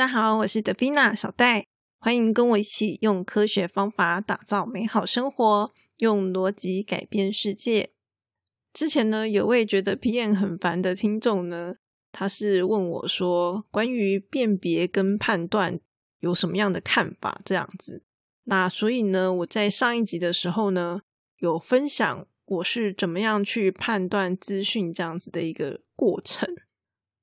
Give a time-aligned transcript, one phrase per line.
[0.00, 1.66] 大家好，我是德比娜小戴，
[1.98, 7.90] 欢迎跟我一起用科学方法打造美好生活，用逻辑改变世界。
[8.72, 11.74] 之前呢，有位觉得 PM 很烦的听众呢，
[12.12, 15.78] 他是问我说，关于辨别跟判断
[16.20, 17.42] 有什么样的看法？
[17.44, 18.02] 这样子。
[18.44, 21.02] 那所以呢，我在上一集的时候呢，
[21.40, 26.48] 有分享我是怎么样去判断资讯这样子的一个过程。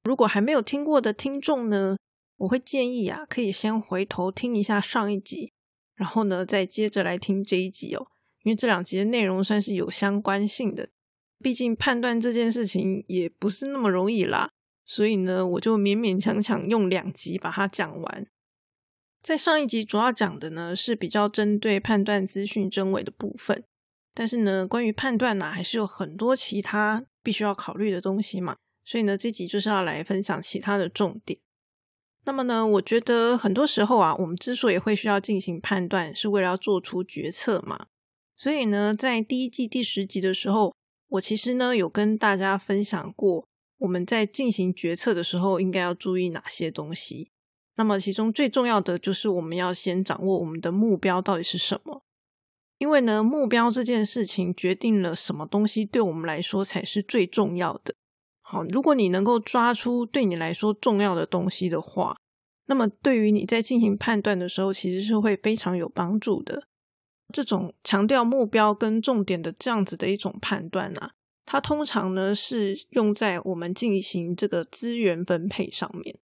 [0.03, 1.97] 如果还没有听过的听众呢，
[2.37, 5.53] 我会建议啊，可以先回头听一下上一集，
[5.95, 8.07] 然后呢，再接着来听这一集哦，
[8.43, 10.89] 因为这两集的内容算是有相关性的。
[11.39, 14.49] 毕竟判断这件事情也不是那么容易啦，
[14.85, 18.27] 所以呢，我就勉勉强强用两集把它讲完。
[19.21, 23.63] 在上一集主要讲的呢是比较针对判断资讯真伪的部分，
[24.13, 28.55] 但是呢，关于判断呢，还是有很多其他必须要考虑的东西嘛。
[28.85, 31.39] 所以呢，这集就是要来分享其他的重点。
[32.27, 37.85] 那么呢，我觉得很多时候啊，我们之所以会需要进行判断，是为了要做出决策嘛。
[38.35, 40.75] 所以呢，在第一季第十集的时候，
[41.07, 43.47] 我其实呢有跟大家分享过，
[43.77, 47.31] 我们在进行决策的时候应该要注意哪些东西。
[47.77, 52.03] 那么其中最重要的就是我们要先掌握我们的目标到底是什么，
[52.77, 57.95] 因为呢，目标这件事情决定了什么东西对我们来说才是最重要的。
[58.49, 62.15] 好，如果你能够抓出对你来说重要的东西的话，
[62.67, 66.63] 那么对于你在进行判断的时候，其实是会非常有帮助的。
[67.33, 71.11] 这种强调目标跟重点的这样子的一种判断啊，
[71.45, 76.17] 它通常呢是用在我们进行这个资源分配上面。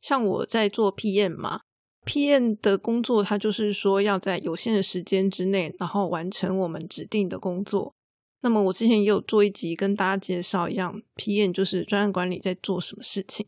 [0.00, 1.60] 像我在做 PM 嘛
[2.04, 7.94] ，PM 的工作，它就是说要在有限的时间之内，然后完成我们指定的工作。
[8.40, 13.46] 那么我之前也有做一集跟大家介绍一样，PM 就是专案管理在做什么事情。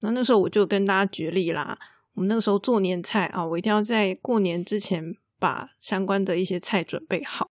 [0.00, 1.78] 那那时候我就跟大家举例啦，
[2.14, 7.48] 我们那个时候做年菜啊，我一定要在过年之前把相关的一些菜准备好。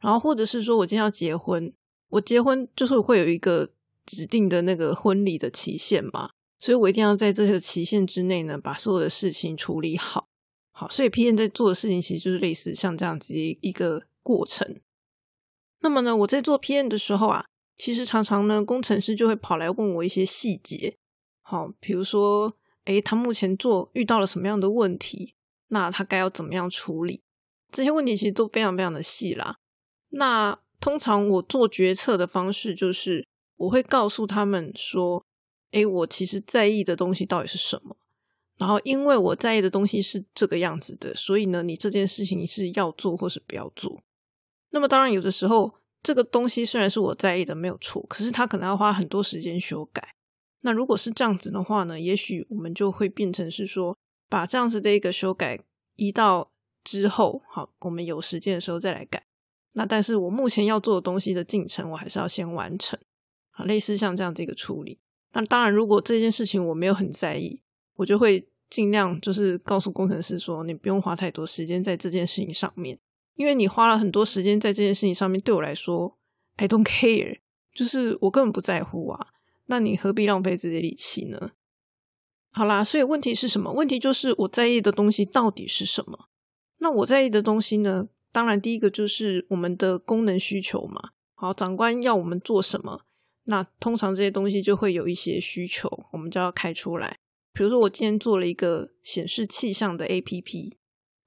[0.00, 1.72] 然后或者是说我今天要结婚，
[2.10, 3.70] 我结婚就是会有一个
[4.04, 6.28] 指定的那个婚礼的期限嘛，
[6.60, 10.28] 所以我一定要在这个期限之内呢，把所有的事情处理好。
[10.72, 14.78] 好，所以 PM 在做的事情其实就是类似像这样子一个过程。
[15.84, 17.44] 那么呢，我在做 PM 的时候啊，
[17.76, 20.96] 其实常常呢，工程师就会跑来问我一些细节。
[21.42, 22.50] 好，比如说，
[22.86, 25.34] 诶，他目前做遇到了什么样的问题？
[25.68, 27.22] 那他该要怎么样处理？
[27.70, 29.58] 这些问题其实都非常非常的细啦。
[30.08, 35.22] 那通常我做决策的方式就是，我会告诉他们说，
[35.72, 37.98] 诶，我其实在意的东西到底是什么？
[38.56, 44.00] 然后，因为我在意的东西是这个样子的，所以呢，你这件事情是要做或是不要做。
[44.74, 50.16] 那么当然，有的时候这个东西虽然是我在意的，没有错，可是它可能要花很多时间修改。
[50.62, 53.96] 那如果是这样子的话呢，也许我们就会变成是说，
[54.28, 55.60] 把这样子的一个修改
[55.94, 56.50] 移到
[56.82, 59.24] 之后，好，我们有时间的时候再来改。
[59.74, 62.98] 那但是我目前要做的东西的进程，我还是要先完成。
[63.52, 64.98] 啊，类似像这样的一个处理。
[65.34, 67.60] 那当然，如果这件事情我没有很在意，
[67.94, 72.98] 我就会尽量就是告诉工程师说，你不用花太多时间在这件事情上面。
[73.36, 76.18] 因为你花了很多时间在这件事情上面，对我来说
[76.56, 77.40] ，I don't care，
[77.72, 79.28] 就是我根本不在乎啊。
[79.66, 81.52] 那你何必浪费这些力气呢？
[82.50, 83.72] 好啦，所以问题是什么？
[83.72, 86.28] 问题就是我在意的东西到底是什么？
[86.78, 88.08] 那我在意的东西呢？
[88.30, 91.10] 当然，第一个就是我们的功能需求嘛。
[91.34, 93.04] 好，长官要我们做什么？
[93.44, 97.18] 那通常这些东西就会有一些需求，我们就要开出来。
[97.52, 100.72] 比如说，我今天做了一个显示气象的 APP，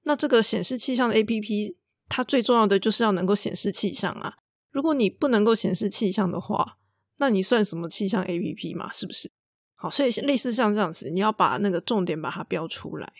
[0.03, 1.75] 那这个显示气象的 APP。
[2.09, 4.37] 它最重要的就是要能够显示气象啊！
[4.71, 6.77] 如果你不能够显示气象的话，
[7.17, 8.91] 那你算什么气象 A P P 嘛？
[8.93, 9.31] 是不是？
[9.75, 13.11] 好，所以类似像这样子，你要把那个重点把它标出来。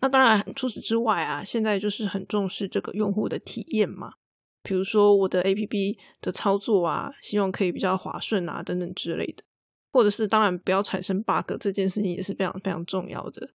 [0.00, 4.14] 那当然，除此之外啊，现在就是很重视这个用户的体验嘛。
[4.62, 9.44] 比如说我的 A P P 的操作啊，希望可以比较滑顺啊，等等之类的。
[9.92, 13.50] 或者是当然不要产生 bug，这件事情也是非常非常重要的。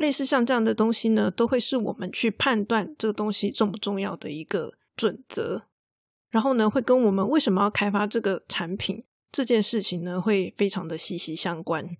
[0.00, 5.64] 类似像这样的东西呢，都会是我们去判断这个东西重不重要的一个准则。
[6.30, 11.96] 然后呢，会跟我们为什么要开发这个产品这件事情呢，会非常的息息相关。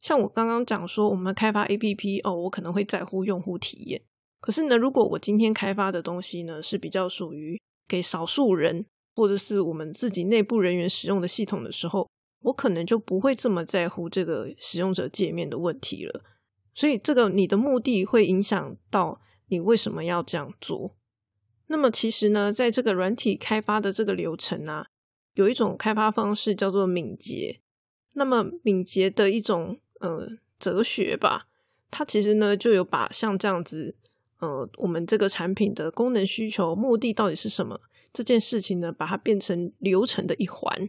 [0.00, 4.00] 像我刚刚讲说，我们开发 APP 哦，我可能会在乎用户体验。
[4.40, 8.86] 可是呢，如果我今天开发的东西呢，是比较属于给少数人
[9.16, 12.08] 或者是我们自己内部人员使用的系统的时候，
[12.42, 16.22] 我可能就不会这么在乎这个使用者界面的问题了。
[16.78, 20.94] 所以，这个你的目的会影响到你为什么要这样做。
[21.66, 24.86] 那么，其实呢，在这个软体开发的这个流程啊，
[25.34, 27.58] 有一种开发方式叫做敏捷。
[28.14, 31.48] 那么，敏捷的一种呃哲学吧，
[31.90, 33.96] 它其实呢就有把像这样子，
[34.38, 37.80] 呃，我们这个产品的功能需求、目的到底是什么
[38.12, 40.88] 这件事情呢，把它变成流程的一环。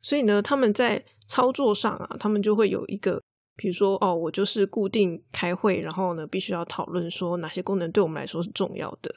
[0.00, 3.20] 所以呢，他们在操作上啊，他们就会有一个，
[3.58, 9.12] 比如说哦，我就是固定开会，然后呢，必须要讨论说哪些功能对我们来说是重要的。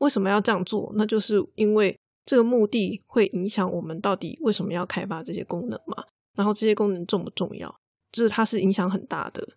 [0.00, 0.92] 为什么要这样做？
[0.96, 6.04] 那就是因为这个目的会影响我们到底为什么要开发这些功能嘛。
[6.34, 7.80] 然后这些功能重不重要？
[8.10, 9.56] 就是它是影响很大的。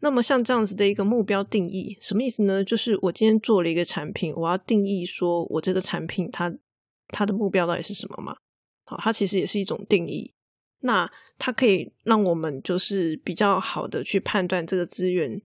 [0.00, 2.64] 那么像这样子的一个目标定义，什么意思呢？
[2.64, 6.56] 就是我今天做了一个产品，我要定义说我这个产品它
[7.08, 8.34] 它的目标到底是什么嘛？
[8.86, 10.32] 好，它其实也是一种定义。
[10.80, 15.40] 那它可以让我们就是比较好的去判断这个资源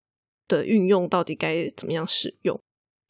[0.47, 2.59] 的运用到底该怎么样使用。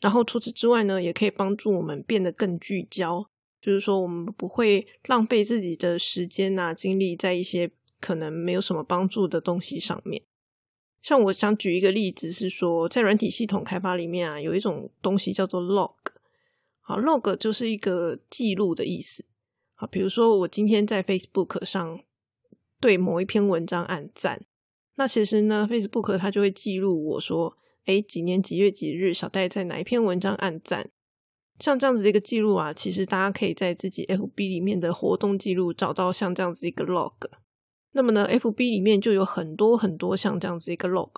[0.02, 3.28] 然后除此之外呢，也可以帮助我们变得更聚焦，
[3.62, 10.22] 就是说我们不会浪费自己的时间啊精力在一些可能没有什么帮助的东西上面。
[11.02, 15.94] 像我想举一个例子是说，在软体系统开发里面啊，有一种东西叫做 log，
[16.82, 19.26] 好，log 就是一个记录的意思。
[19.76, 22.00] 好，比如说我今天在 Facebook 上
[22.80, 24.46] 对某一篇文章按赞，
[24.96, 30.90] 那其实呢，Facebook 它就会记录我说，哎，几年几月几日，小戴在哪一篇文章按赞。
[31.60, 37.14] 像这样子的一个记录啊，其实大家可以在自己 FB 里面的活动记录找到像这样子一个 log。
[37.94, 41.12] 那么呢，FB 里面就有很多很多像这样子一个 log，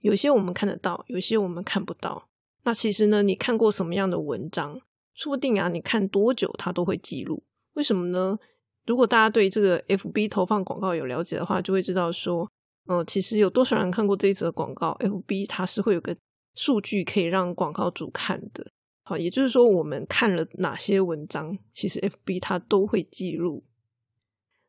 [0.00, 2.28] 有些我们看得到，有些我们看不到。
[2.64, 4.80] 那其实呢，你看过什么样的文章，
[5.14, 7.44] 说不定啊，你看多久它都会记录。
[7.74, 8.38] 为什么呢？
[8.86, 12.50] 如果大家对这个 FB 投放广告有了解的话，就会知道说，
[12.86, 16.16] 嗯，其实有多少人看过这一则广告，FB 它是会有个
[16.54, 18.66] 数据可以让广告主看的。
[19.02, 23.64] 好，也就是说，我们看了哪些文章，其实 FB 它都会记录。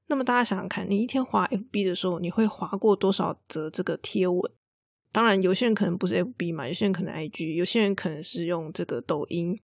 [0.08, 4.52] 那么大家想想看，你一天滑 FB 的时候，你会滑过多少则这个贴文？
[5.12, 9.60] 当然，有些人可能不是 FB 嘛，有些人可能 IG，有些人可能是用这个抖音。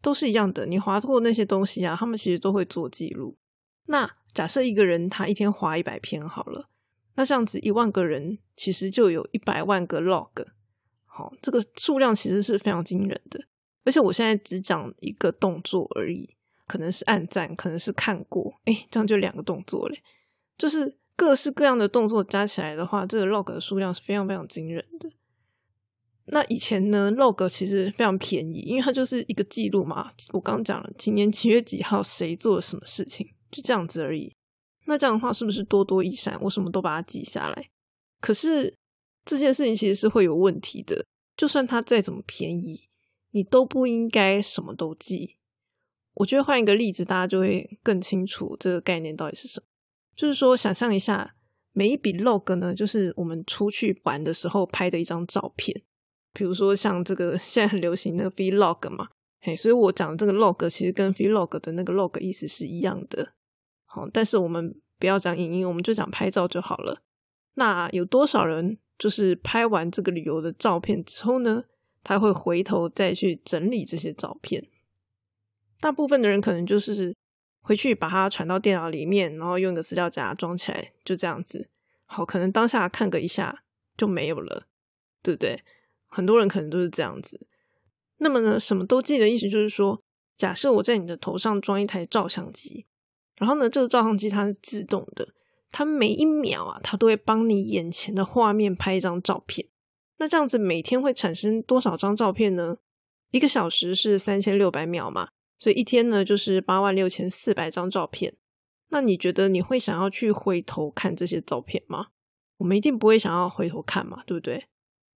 [0.00, 3.36] 都是一样的，你划过那些东西啊，他们其实都会做记录。
[3.86, 6.68] 那假设一个人他一天划一百篇好了，
[7.14, 10.46] 那这样子一万个人其实就有一百万个 log。
[11.04, 13.44] 好，这个数量其实是非常惊人的。
[13.84, 16.36] 而且我现在只讲一个动作而已，
[16.66, 20.02] 可能是按赞，可能是看过，哎，这样就两个动作嘞。
[20.56, 25.10] 就是各式各样的动作加起来的话，这个 log 的数量是非常非常惊人的。
[26.28, 30.10] 那以前呢，log 其实非常便宜，因为它就是一个记录嘛。
[30.32, 34.34] 我刚讲了，今年几月几号谁做了什么事情，就这样子而已。
[34.86, 36.36] 那这样的话，是不是多多益善？
[36.42, 37.70] 我什么都把它记下来。
[38.20, 38.74] 可是
[39.24, 41.06] 这件事情其实是会有问题的。
[41.36, 42.88] 就算它再怎么便宜，
[43.30, 45.36] 你都不应该什么都记。
[46.14, 49.66] 我觉得换一个例子，大家就会更清楚这个概念到底是什么。
[50.16, 51.36] 就是说，想象一下，
[51.72, 55.82] 每一笔 log 呢，就是我们出去玩的时候拍的一张照片。
[56.32, 59.08] 比如说像这个现在很流行那个 vlog 嘛，
[59.40, 63.32] 嘿，所以我讲的这个 log 其实跟 vlog 的那个 log 意思是一样的。
[63.94, 67.00] 好，但是我们不要讲影音，我们就讲拍照就好了。
[67.54, 71.62] 那有多少人就是拍完这个旅游的照片之后呢，
[72.02, 74.66] 他会回头再去整理这些照片？
[75.78, 77.14] 大部分的人可能就是
[77.60, 81.68] 回去把它传到电脑里面，然后用一个资料夹装起来，就这样子。
[82.06, 83.62] 好，可能当下看个一下
[83.96, 84.66] 就没有了，
[85.22, 85.62] 对不对？
[86.08, 87.46] 很多人可能都是这样子。
[88.16, 90.02] 那么呢，什么都记的意思就是说，
[90.36, 92.86] 假设我在你的头上装一台照相机，
[93.44, 95.28] 然后呢，这个照相机它是自动的，
[95.70, 99.68] 它每一秒啊，它都会帮你眼前的画面拍一张照片。
[100.16, 102.78] 那这样子每天会产生多少张照片呢？
[103.32, 108.34] 一个小时是三千六百秒嘛，所以一天呢就是八万六千四百张照片。
[108.88, 112.06] 那你觉得你会想要去回头看这些照片吗？
[112.56, 114.64] 我们一定不会想要回头看嘛，对不对？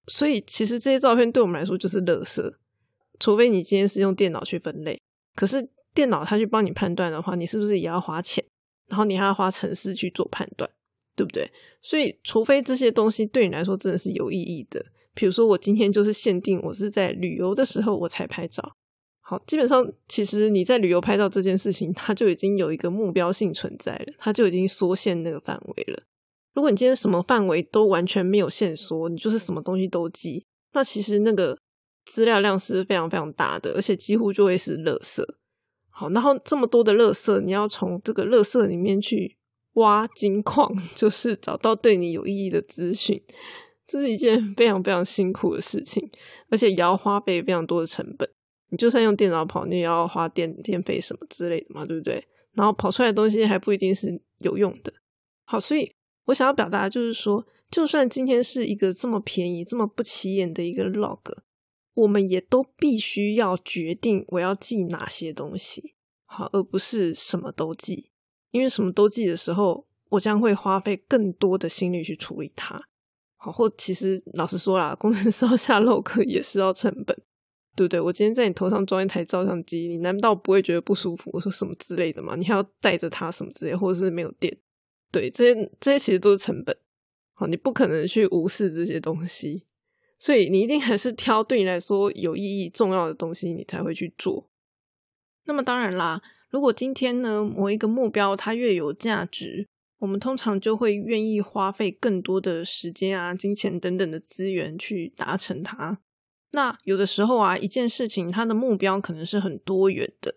[0.07, 2.53] 所以其实这些照片对我们来说就是垃圾，
[3.19, 5.01] 除非你今天是用电脑去分类。
[5.35, 8.45] 可是电脑它去帮你判断的话，你是不是也要花钱？
[8.87, 10.71] 然后你还要花程式去做判断，
[11.17, 11.51] 对不对？
[11.83, 18.77] 所以除非这些东西对你来说真的是有意义的，比如说我今天就是限定我是在旅游的时候我才拍照。
[19.21, 26.01] 好，基本上其实你在旅游拍照这件事情，它就已经有一个目标性存在了，它就已经缩限那个范围了。
[26.55, 31.59] 如果你今天什么范围都完全没有线索，你就是什么东西都记，那其实那个
[32.07, 35.23] 资料量是非常非常大的，而且几乎就会是垃圾。
[35.99, 39.37] 好，然后这么多的垃圾，你要从这个垃圾里面去
[39.73, 43.21] 挖金矿， 就是找到对你有意义的资讯，
[43.85, 46.09] 这是一件非常非常辛苦的事情，
[46.51, 48.29] 而且也要花费非常多的成本。
[48.71, 52.25] 你就算用电脑跑，你也要花电电费什么之类的嘛，对不对？
[52.53, 54.93] 然后跑出来的东西还不一定是有用的。
[55.45, 55.91] 好，所以。
[56.29, 61.19] 我想要表达就是说，就算今天是一个这么便宜、这么不起眼的一个 log，
[61.99, 65.95] 我们也都必须要决定我要记哪些东西，
[66.27, 68.11] 好，而不是什么都记。
[68.53, 72.81] 因为什么都记的时候，我将会花费更多的心力去处理它。
[73.37, 77.17] 好，或其实老实说啦，工程师要下 log 也是要成本，
[77.75, 78.01] 对不对？
[78.01, 81.31] 我今天在你头上装一台照相机，你难道不会觉得不舒服？
[81.33, 82.37] 我说什么之类的吗？
[82.37, 84.57] 你还要带着它什么之类，或者是没有电？
[85.11, 86.77] 对，这些这些其实都是成本。
[87.35, 89.65] 好，你不可能去无视这些东西，
[90.19, 94.49] 所以你一定还是挑对你来说有意义、重要的东西，你才会去做。
[95.45, 96.21] 那么当然啦，
[96.51, 99.67] 如果今天呢某一个目标它越有价值，
[99.99, 106.01] 我们通常就会愿意花费更多的时间啊、金钱等等的资源去达成它。
[106.53, 110.35] 那有的时候啊，一件事情它的目标可能是很多元的，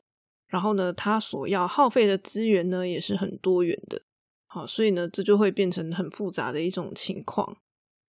[0.48, 4.02] 然后呢，它所要耗费的资源呢也是很多元的。
[4.46, 7.58] 好，所以呢，这就会变成很复杂的一种情况。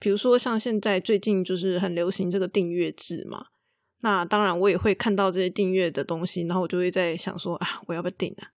[0.02, 3.46] 比如说，像现在最近就是很流行这个订阅制嘛。
[4.00, 8.50] 那当然，我也会看到这些订阅的东西，然后我就会在想说啊，我要不要订啊？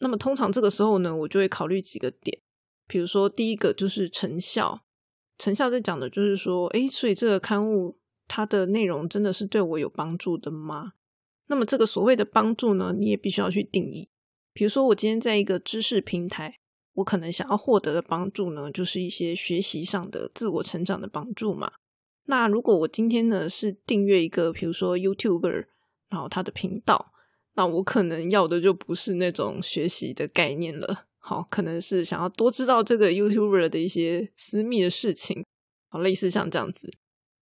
[0.00, 2.36] 那么通常这个时候呢，我就会考虑几个点。
[2.88, 4.82] 比如说，第一个就是成效。
[5.38, 10.94] 成效在讲的就是说，诶，所以这个刊物它的内容真的是对我有帮助的吗？
[11.46, 14.08] 那么这个所谓的帮助呢，你也必须要去定义。
[14.52, 16.58] 比如说，我今天在一个知识平台。
[16.98, 21.70] 我可能想要获得的帮助呢，就是一些学习上的自我成长的帮助嘛。
[22.24, 25.66] 那如果我今天呢是订阅一个，比如说 YouTuber，
[26.10, 27.12] 然后他的频道，
[27.54, 31.04] 那我可能要的就不是那种学习的概念了。
[31.18, 35.44] 好，可能是想要多知道这个 YouTuber 的一些私密的事情，
[35.90, 36.90] 好，类似像这样子。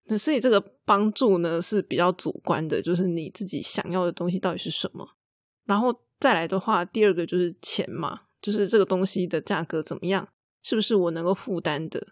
[0.04, 5.16] 那所以这个帮助呢是比较主观的，就是你自己想要的东西到底是什么。
[5.64, 8.20] 然后再来的话，第二个就是钱嘛。
[8.46, 10.28] 就是这个东西的价格怎么样？
[10.62, 12.06] 是不是我能够负担的？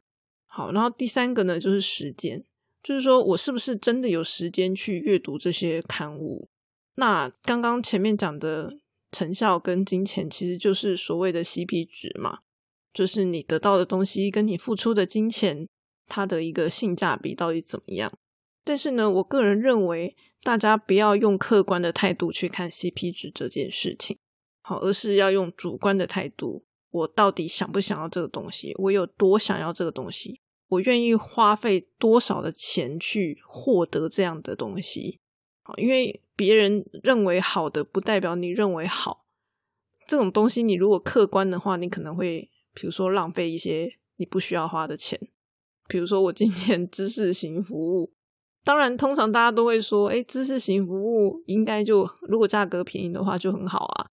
[0.47, 2.45] 好，然后第三个呢，就是时间，
[2.83, 6.49] 就是说我是不是真的有时间去阅读这些刊物？
[6.97, 8.73] 那刚刚前面讲的
[9.12, 12.41] 成效跟金钱，其实就是所谓的 CP 值嘛，
[12.93, 15.69] 就是你得到的东西跟你付出的金钱，
[16.07, 18.12] 它的一个性价比到底怎么样？
[18.64, 24.19] 但是呢，我个人认为，大家不要用客观的态度去看 CP 值这件事情。
[24.66, 26.64] 好，而是要用主观的态度。
[26.90, 28.75] 我到底想不想要这个东西？
[28.78, 30.40] 我有多想要这个东西？
[30.68, 35.21] 我愿意花费多少的钱去获得这样的东西？
[35.62, 39.26] 好，因为别人认为好的，不代表你认为好。
[40.06, 45.21] 这种东西，你如果客观的话，你可能会，比如说浪费一些你不需要花的钱。
[45.87, 48.14] 比如说，我今天 知识型服务，
[48.64, 54.06] 当然，通常大家都会说，哎，知识型服务应该就如果价格便宜的话就很好啊。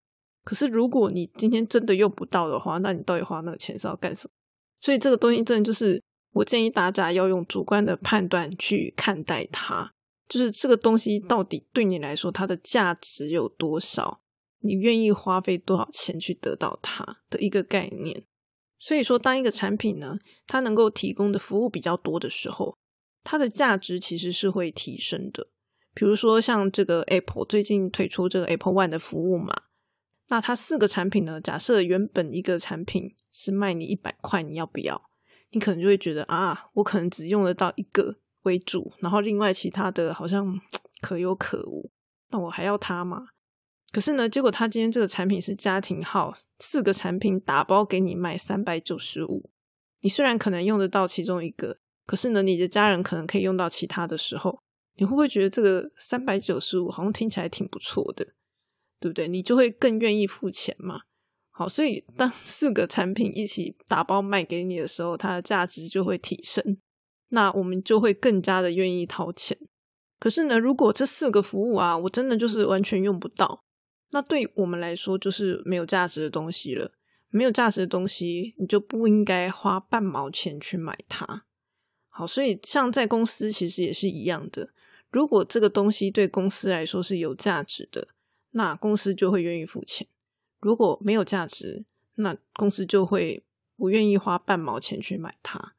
[0.44, 4.32] 可是，如果你今天真的用不到的话，那你到底花那个钱是要干什么？
[4.80, 6.02] 所以，这个东西真的就是
[6.34, 9.94] 我建议大家要用主观的判断去看待它，
[10.28, 14.22] 就是这个东西到底对你来说它的价值有多少，
[14.62, 18.24] 你愿意花费多少钱去得到它的一个概念。
[18.80, 20.18] 所以说，当一个产品呢，
[20.48, 22.76] 它能够提供的服务比较多的时候，
[23.24, 25.50] 它的价值其实是会提升的。
[25.94, 29.54] 比如说，像这个 Apple 最近推出这个 Apple One 的服务嘛。
[30.28, 31.42] 那它四个产品呢？
[31.42, 35.10] 假设原本一个产品是卖你一百块，你要不要？
[35.52, 40.60] 你可能就会觉得啊，我可能只用得到一个为主，然后另外其他的好像
[41.02, 41.92] 可有可无，
[42.30, 43.28] 那我还要它吗？
[43.92, 49.50] 可是呢，结果他今天这个产品是家庭号，四个产品打包给你卖三百九十五。
[50.00, 54.62] 你虽然可能用得到其中一个，可是呢，你的家人可能可以用到其他的时候，
[54.96, 58.26] 你会不会觉得这个三百九十五好像听起来挺不错的？
[59.02, 59.28] 对不对？
[59.28, 61.02] 你就会更愿意付钱嘛。
[61.50, 66.78] 好，所以当四个产品一起打包卖给你的时候，它的价值就会提升。
[67.30, 69.58] 那我们就会更加的愿意掏钱。
[70.20, 73.64] 可是呢，如果这四个服务啊，我真的就是完全用不到，
[74.12, 76.94] 那对我们来说就是没有价值的东西了。
[77.30, 81.46] 没有价值的东西，你就不应该花半毛钱去买它。
[82.10, 84.70] 好，所以像在公司其实也是一样的。
[85.10, 88.10] 如果这个东西对公司来说是有价值的。
[88.52, 90.08] 那公司就会愿意付钱。
[90.60, 93.44] 如果没有价值，那公司就会
[93.76, 95.74] 不愿意花半毛钱去买它。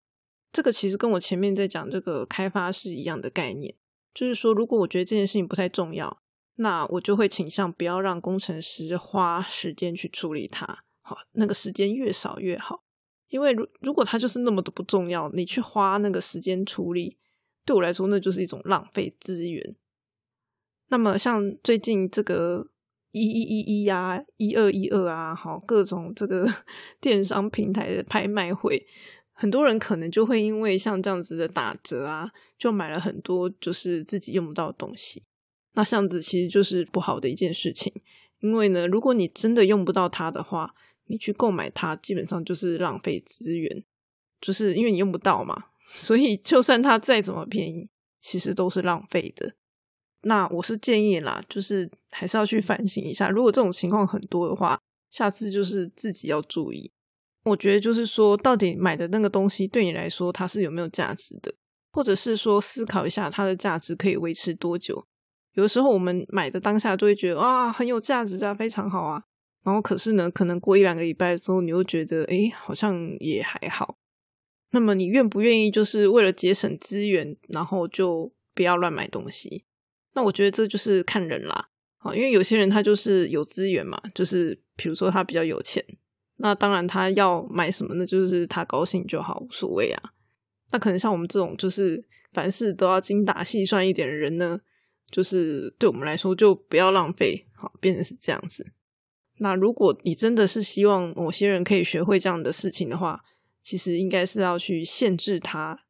[0.53, 3.75] 这个其实跟我前面在讲这个开发是一样的概念，
[4.13, 6.21] 就是说，如果我觉得这件事情不太重要，
[6.57, 10.85] 那我就会倾向不要让工程师花时间去处理它。
[11.01, 12.85] 好，那个时间越少越好，
[13.29, 17.17] 因为如如果它就是那么的不重要，你去花那个时间处理，
[17.65, 19.77] 对我来说那就是一种浪费资源。
[20.93, 22.69] 那么像最近这个
[23.13, 26.47] 一一一一啊，一二一二啊，好各种这个
[27.01, 28.87] 电商平台的拍卖会，
[29.33, 35.23] 很多人可能就会因为像这样子的打折啊，就买了很多就是自己用不到的东西。
[35.73, 37.91] 那这样子其实就是不好的一件事情，
[38.41, 40.75] 因为呢，如果你真的用不到它的话，
[41.07, 43.83] 你去购买它，基本上就是浪费资源，
[44.43, 45.69] 就是因为你用不到嘛。
[45.87, 47.89] 所以就算它再怎么便宜，
[48.21, 49.55] 其实都是浪费的。
[50.23, 54.79] 那我是建议啦，就是还是要去反省一下，如果这种情况很多的话，
[55.11, 56.91] 下次就是自己要注意。
[57.45, 61.53] 我觉得就是说，到底买的那个东西对你来说它是有没有价值的，
[61.93, 65.05] 或者是说思考一下它的价值可以维持多久。
[65.55, 69.25] 有的时候我们买的当下就会觉得啊很有价值啊，非常好啊，
[69.65, 73.97] 然后可是呢，可能过一两个礼拜之后，你又觉得哎好像也还好。
[74.71, 79.65] 那么你愿不愿意就是为了节省资源，然后就不要乱买东西？
[80.15, 85.85] 那我觉得这就是看人啦，啊，因为有些人他就是有资源嘛，就是比如说他比较有钱。
[86.37, 88.05] 那当然，他要买什么呢？
[88.05, 90.13] 就是他高兴就好，无所谓啊。
[90.73, 94.59] 那可能像我们这种，就是凡事都要精打细算一点的人呢，
[95.11, 98.73] 就是对我们来说就不要浪费，好，变成是这样子。
[99.39, 103.23] 那如果你真的是希望某些人可以学会这样的事情的话，
[103.63, 105.85] 其实应该是要去限制他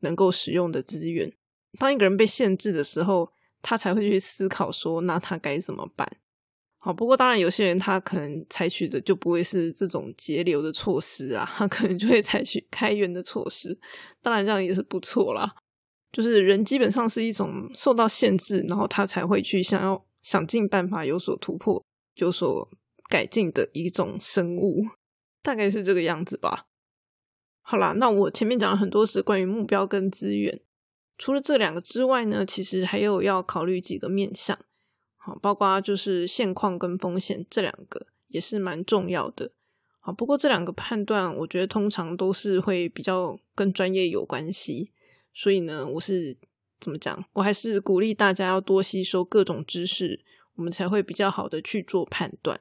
[0.00, 1.32] 能够使用的资源。
[1.78, 6.10] 当一个人被限制的时候，他才会去思考说，那他该怎么办？
[6.80, 13.78] 好，不过当然，有些人他可能采取的就不会是这种节流的措施啊，他可能就会采取开源的措施。
[14.22, 15.56] 当然，这样也是不错啦。
[16.12, 21.84] 就是人基本上是一种受到限制，然后他才会去想要想尽办法有所突破、
[22.14, 22.70] 有所
[23.10, 24.86] 改进的一种生物，
[25.42, 26.66] 大概是这个样子吧。
[27.60, 30.58] 好啦，那我前面讲了很多是关于目标跟资源，
[31.18, 34.56] 除了这两个之外呢，其实还有要考虑几个面向。
[35.16, 39.50] 好，包括就是现况跟风险这两个也是蛮重要的。
[39.98, 44.92] 好，不过这两个判断，我觉得通常都是会比较跟专业有关系。
[45.34, 46.36] 所以呢，我是
[46.80, 47.24] 怎么讲？
[47.34, 52.60] 我还是鼓励大家要多吸收各种知识，我们才会比较好的去做判断。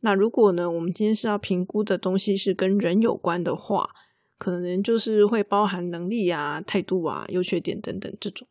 [0.00, 3.90] 那如果呢，我们今天是要评估的东西是跟人有关的话，
[4.40, 8.48] 可能就是会包含能力啊、态度啊、优缺点等等这种。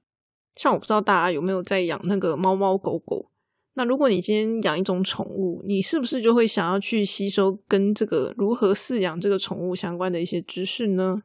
[0.56, 3.32] 像我不知道大家有没有在养那个猫猫狗狗。
[3.74, 11.24] 那如果你今天养一种宠物，你是不是就会想要去吸收跟这个如何饲养这个宠物相关的一些知识呢？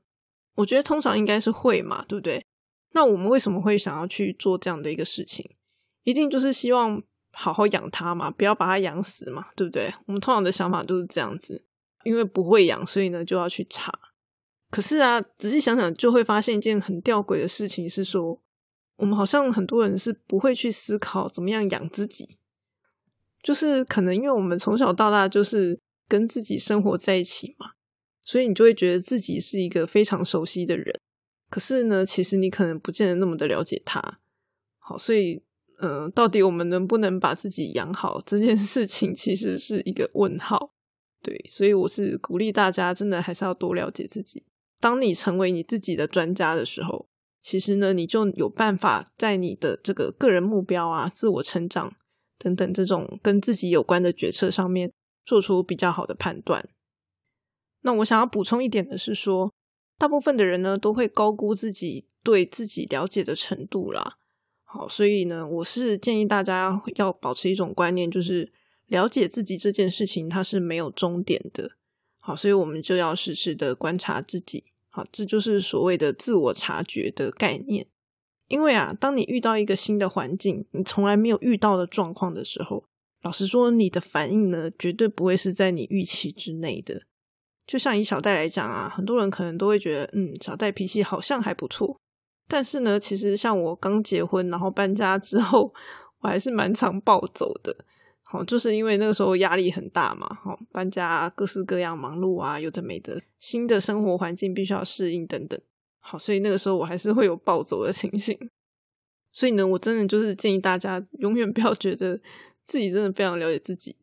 [0.54, 2.46] 我觉得通常应该是会嘛，对不对？
[2.92, 5.44] 那我们为什么会想要去做这样的一个事情？
[6.04, 9.92] 一定就是希望好好养它嘛，不要把它养死嘛，对不对？
[10.06, 11.64] 我们通常的想法都是这样子，
[12.04, 13.92] 因为不会养，所以呢就要去查。
[14.74, 18.42] 可是啊，仔细想想就会发现一件很吊诡的事情，是说
[18.96, 22.38] 我们好像很多人是不会去思考怎么样养自己。
[23.40, 27.74] 就是可能因为我们从小到大就是跟自己生活在一起嘛，
[28.20, 30.98] 所以你就会觉得自己是一个非常熟悉的人。
[31.48, 34.18] 可是呢，其实你可能不见得那么的了解他。
[34.80, 35.40] 好，所以
[35.78, 40.74] 嗯，到底我们能不能把自己养好这件事情，其实是一个问号。
[41.22, 44.42] 对，所以我是鼓励大家，真的还是要多了解自己。
[44.80, 47.08] 当你成为你自己的专家的时候，
[47.42, 51.94] 其实呢，你就有办法在你的这个个人目标啊、自我成长。
[52.36, 54.92] 等等，这种跟自己有关的决策上面
[55.24, 56.68] 做出比较好的判断。
[57.82, 59.54] 那我想要补充一点的是说，
[59.96, 64.18] 大部分的人呢都会高估自己对自己了解的程度啦。
[64.64, 68.52] 好，所以呢，我是建议大家要保持一种观念，就是
[68.88, 71.70] 了解自己这件事情它是没有终点的。
[72.26, 74.64] 好，所以我们就要时时的观察自己。
[74.88, 77.86] 好，这就是所谓的自我察觉的概念。
[78.48, 82.86] 因为啊，当你遇到一个新的环境，你从来没有遇到的状况的时候，
[83.22, 87.02] 老实说，你的反应呢，绝对不会是在你预期之内的。
[87.66, 92.00] 就像以小戴来讲啊，很多人可能都会觉得，嗯，小戴脾气好像还不错。
[92.48, 95.74] 但是呢，其实像我刚结婚，然后搬家之后，
[96.20, 97.84] 我还是蛮常暴走的。
[98.26, 105.60] 好，就是因为那个时候压力很大嘛，好，搬家各式各样忙碌啊，有的没的，新的生活环境必须要适应等等。
[106.00, 108.36] 好，所以那个时候我还是会有暴走的情形。
[109.30, 112.18] 所以呢，我真的就是建议大家永远不要觉得
[112.64, 113.94] 自己真的非常了解自己。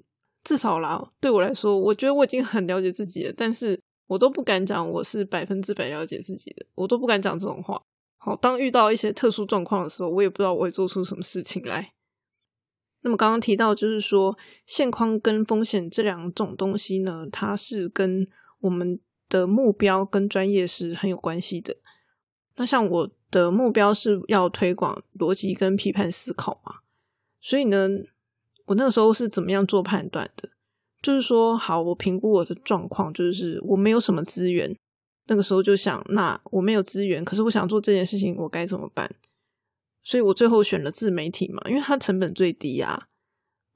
[0.43, 3.33] 至少啦，对我来说，我觉得我已经很了解自己了。
[3.35, 7.81] 但是我都不敢讲我是百分之百了解自己的，我都不敢讲这种话。
[8.17, 11.91] 好，当遇到一些特殊状况的时候，我也不知道我会做出什么事情来。
[13.03, 18.27] 那么刚刚提到，就是说现况跟风险这两种东西呢，它是跟
[18.59, 21.75] 我们的目标跟专业是很有关系的。
[22.57, 26.75] 那像我的目标是要推广逻辑跟批判思考嘛，
[27.39, 27.87] 所以呢，
[28.65, 30.49] 我那个时候是怎么样做判断的？
[31.01, 34.77] 就是说，好，我评估我的状况，就是我没有什么资源，
[35.25, 39.11] 那个时候就想，那我没有资源，可是我想做这件事情，我该怎么办？
[40.03, 43.07] 所以我最后选了自媒体嘛，因为它成本最低啊。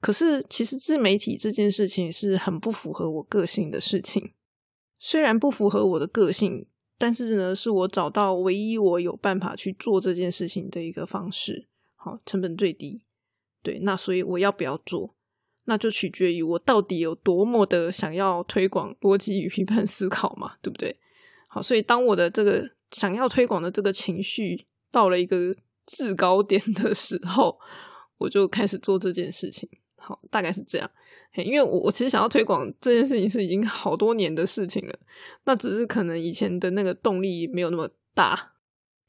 [0.00, 4.32] 可是其实自媒体这件事情是很不符合我个性的事情，
[4.98, 6.66] 虽然不符合我的个性，
[6.98, 11.66] 但是呢，是我找到唯一我有办法去做这件事情的一个方式。
[11.94, 13.02] 好，成本最低。
[13.62, 15.14] 对，那所以我要不要做？
[15.64, 20.96] 那就取决于我到底有多么的想要推广逻辑与批判思考嘛，对不对？
[21.48, 25.52] 好，所以当我的这个想要推广的这个情绪到了一个
[25.86, 27.58] 制高点的时候，
[28.18, 29.68] 我就开始做这件事情。
[29.96, 30.90] 好，大概是这样。
[31.34, 34.98] 因为我我其实想要推广这件事情是已经好多年的事情了，
[35.44, 38.52] 那只是可能以前的那个动力没有那么大。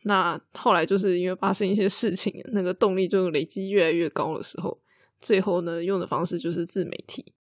[0.04, 4.78] 那后来就是因为发生一些事情，那个动力就累积越来越高的时候，
[5.22, 7.34] 最后呢用的方式就是自媒体，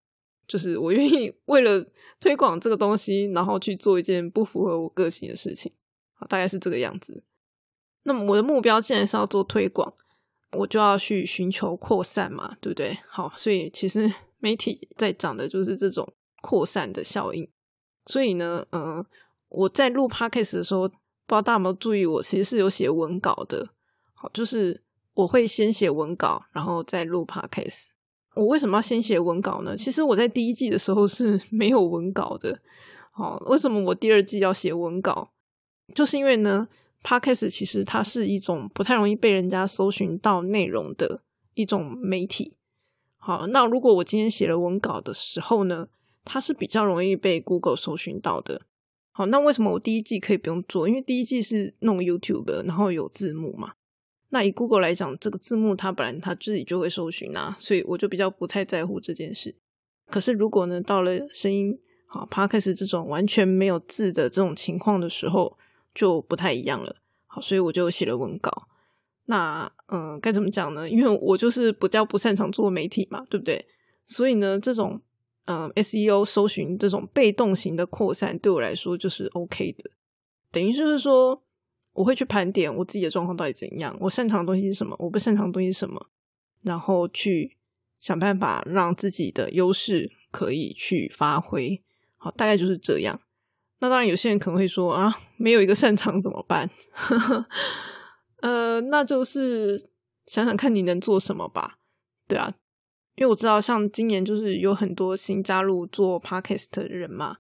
[0.47, 1.85] 就是我愿意为了
[2.21, 5.73] 推广这个东西，然后去做一件不符合我个性的事情，
[6.29, 7.25] 大概是这个样子。
[8.07, 9.93] 那么我的目标既然是要做推广，
[10.53, 12.99] 我就要去寻求扩散嘛，对不对？
[13.09, 17.49] 好，所以其实 媒体在讲的就是这种扩散的效应。
[18.07, 19.05] 所以呢，嗯，
[19.49, 20.91] 我在录 podcast 的时候。
[21.29, 23.69] 不知道大家有没有注意，我其实是有写文稿的。
[24.15, 24.81] 好，就是
[25.13, 27.87] 我会先写文稿，然后再录 podcast。
[28.37, 29.77] 我为什么要先写文稿呢？
[29.77, 32.57] 其实我在第一季的时候是 没有文稿的。
[33.11, 35.33] 好，为什么我第二季要写文稿？
[35.97, 36.69] 就是因为呢
[37.07, 41.23] ，podcast 其实它是一种不太容易被人家搜寻到内容的
[41.55, 42.55] 一种媒体。
[43.17, 45.87] 好，那如果我今天写了文稿的时候呢，
[46.25, 48.63] 它是比较容易被 Google 搜寻到的。
[49.13, 50.89] 好，那为什么我第一季可以不用做？
[50.89, 53.75] 因为第一季是弄 YouTube，然后有字幕嘛。
[54.31, 59.55] 那以 Google 来讲，这个字幕它本来它自己就会搜寻啊，所以我就比较不太在乎这件事。
[60.09, 65.57] 可是如果呢，到了声音好 Podcast 这种完全没有字的这种情况的时候，
[65.97, 66.95] 就不太一样了。
[67.27, 68.69] 好，所以我就写了文稿。
[69.25, 70.89] 那嗯，该怎么讲呢？
[70.89, 73.67] 因为我就是比较不擅长做媒体嘛，对不对？
[74.07, 75.03] 所以呢，这种。
[75.49, 79.93] 嗯，SEO 搜寻这种被动型的扩散对我来说就是 OK 的，
[80.51, 81.41] 等于就是说
[81.93, 86.05] 我会去盘点我自己的状况到底怎样，我擅长的东西是什么，我不擅长的东西是什么，
[86.63, 87.57] 然后去
[88.01, 91.81] 想办法让自己的优势可以去发挥。
[92.17, 93.21] 好，大概就是这样。
[93.81, 96.69] 那当然，有些人可能会说啊，没有一个擅长怎么办？
[98.41, 99.91] 呃，那就是
[100.27, 101.79] 想想看你能做什么吧。
[102.27, 102.55] 对啊。
[103.17, 107.39] 因为我知道，像今年就是有很多新加入做 podcast 的人嘛。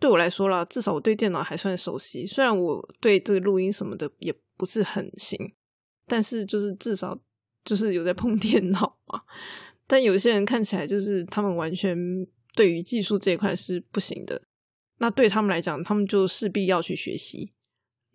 [0.00, 2.26] 对我来说啦，至少我对电脑还算熟悉。
[2.26, 5.38] 虽然我对这个录音什么的也不是很行，
[6.08, 7.16] 但是就是至少
[7.64, 9.22] 就是有在碰电脑嘛。
[9.86, 11.96] 但有些人看起来就是他们完全
[12.56, 14.42] 对于技术这一块是不行的。
[15.02, 17.52] 那对他们来讲，他们就势必要去学习。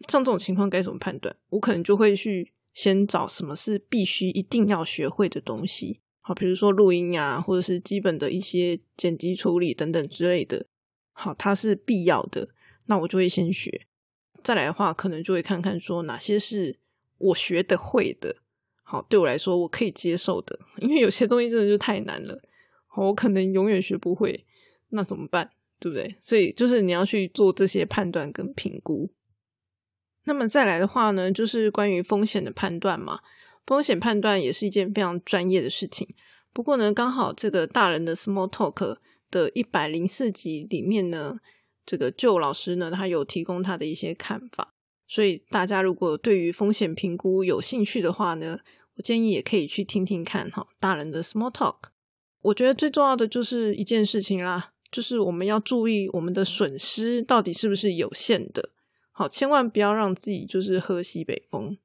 [0.08, 1.36] 像这种情况该怎么判断？
[1.50, 6.00] 我可能就会去先找什么是必须一定要学会的东西。
[6.22, 10.68] 好，比如说录音啊，或者是基本的一些剪辑处理等等之类的，
[11.12, 12.48] 好，它是必要的，
[12.86, 13.86] 那我就会先学。
[14.42, 16.80] 再来的话，可能就会看看说哪些是
[17.18, 18.38] 我学的会的，
[18.84, 20.58] 好，对我来说我可以接受的。
[20.78, 22.42] 因为有些东西真的就太难了，
[22.96, 24.46] 我可能永远学不会，
[24.92, 25.52] 那怎么办？
[25.80, 26.16] 对不对？
[26.20, 29.12] 所以就是你要去做这些判断跟评估。
[30.24, 33.20] 那么再来的话呢，就是关于风险的判断嘛。
[33.66, 36.08] 风险判断也是一件非常专业的事情。
[36.54, 38.98] 不过呢，刚好这个大人的 Small Talk
[39.30, 41.38] 的一百零四集里面呢，
[41.86, 44.74] 这个旧老师呢，他有提供他的一些看法。
[45.08, 48.60] 所以大家如果对于风险评估有兴趣的话呢，
[48.96, 50.68] 我建议也可以去听听看哈。
[50.80, 51.78] 大人的 Small Talk，
[52.42, 58.70] 我觉得最重要的就是一件事情啦，就是我们要注意我们的损失到底是不是有限的。
[59.12, 61.78] 好，千万不要让自己就是喝西北风。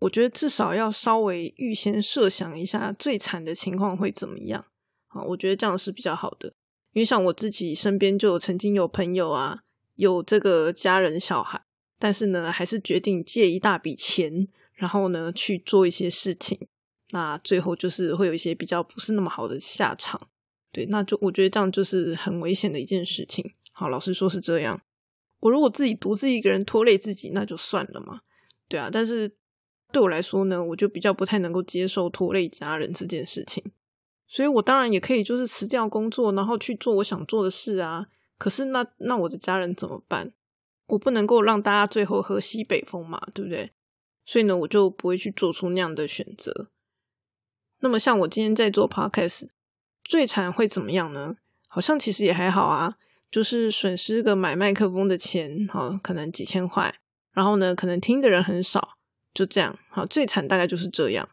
[0.00, 4.64] 我觉得至少要稍微预先设想一下最惨的情况会怎么样
[5.08, 5.22] 啊？
[5.22, 6.48] 我觉得这样是比较好的，
[6.92, 9.60] 因为像我自己身边就曾经有朋友啊，
[9.94, 11.62] 有这个家人小孩，
[11.98, 16.68] 但是呢，还是决定借一大笔钱，然后呢去做一些事情，
[17.12, 20.20] 那最后就是会有一些比较不是那么好的下场。
[20.76, 23.54] 对，那就我觉得这样就是很危险的一件事情。
[23.72, 24.78] 好，老实说是这样。
[25.40, 28.20] 我如果自己独自一个人拖累自己，那就算了嘛。
[28.68, 29.36] 对啊，但是。
[29.92, 33.62] 对我来说呢，我就比较不太能够接受拖累家人这件事情，
[34.26, 38.08] 所以我当然也可以就是辞掉工作，然后去做我想做的事啊。
[38.36, 40.32] 可是那那我的家人怎么办？
[40.88, 43.70] 我不能够让大家最后喝西北风嘛，对不对？
[44.26, 46.68] 所以呢，我就不会去做出那样的选择。
[47.78, 49.48] 那么像我今天在做 podcast，
[50.08, 51.36] 最惨会怎么样呢？
[51.68, 52.96] 好像其实也还好啊，
[53.30, 56.94] 就是损失个买麦克风的钱，好，可能几千块，
[57.32, 58.96] 然后呢，可能听的人很少，
[59.34, 61.28] 就这样，好，最惨大概就是这样。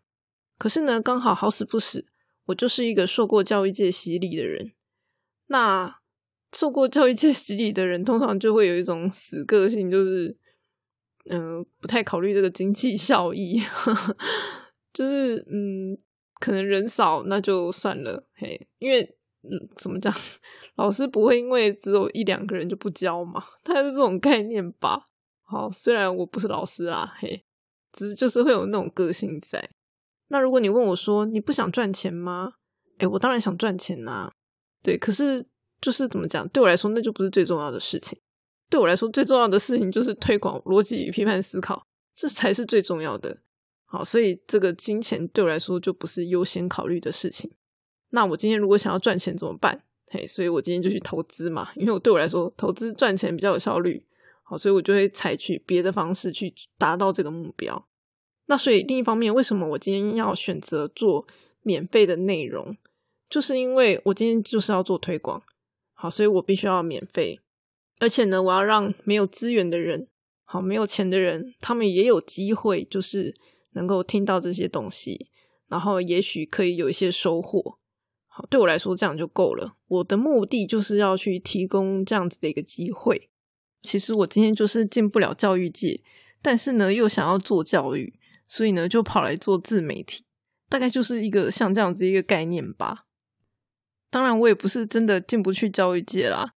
[0.58, 2.06] 可是呢，刚好好死不死，
[2.48, 4.74] 我就是一个受过教育界洗礼的人。
[5.48, 6.00] 那
[6.52, 10.36] 受过教育界洗礼的人，通常就会有一种死个性，就是
[11.30, 13.62] 嗯，不太考虑这个经济效益，
[14.94, 15.98] 就是嗯，
[16.43, 19.01] 可能人少那就算了，嘿，因为
[19.43, 20.13] 嗯，怎么讲？
[20.75, 23.41] 老师不会因为只有一两个人就不教嘛？
[23.63, 25.08] 大概是这种概念吧。
[25.43, 27.45] 好，虽然我不是老师啦，嘿，
[27.93, 29.69] 只是就是会有那种个性在。
[30.27, 32.56] 那如果你问我说你不想赚钱吗？
[32.97, 34.29] 哎，我当然想赚钱呐。
[34.82, 35.45] 对，可是
[35.79, 36.45] 就是怎么讲？
[36.49, 38.19] 对我来说，那就不是最重要的事情。
[38.69, 43.38] 对我来说，最重要的事情就是推广逻辑与批判思考，这才是最重要的。
[43.93, 47.51] 好，所以这个金钱对我来说就不是优先考虑的事情。
[48.10, 49.84] 那我今天如果想要赚钱怎么办？
[50.10, 54.03] 嘿，所以我今天就去投资嘛，因为我对我来说投资赚钱比较有效率，
[54.41, 57.88] 好，所以我就会采取别的方式去达到这个目标。
[58.47, 61.27] 那所以另一方面，为什么我今天要选择做
[61.62, 62.75] 免费的内容，
[63.29, 65.43] 就是因为我今天就是要做推广，
[65.93, 67.39] 好，所以我必须要免费，
[67.99, 70.08] 而且呢，我要让没有资源的人，
[70.45, 73.36] 好，没有钱的人，他们也有机会，就是
[73.74, 75.30] 能够听到这些东西，
[75.68, 77.80] 然后也许可以有一些收获。
[78.28, 79.76] 好，对我来说这样就够了。
[79.88, 83.30] 我的目的就是要去提供这样子的一个机会。
[83.84, 86.02] 其实我今天就是进不了教育界，
[86.42, 90.24] 但是呢又想要做教育，所以呢就跑来做自媒体，
[90.70, 93.06] 大概就是一个像这样子一个概念吧。
[94.10, 96.54] 当然，我也不是真的进不去教育界啦，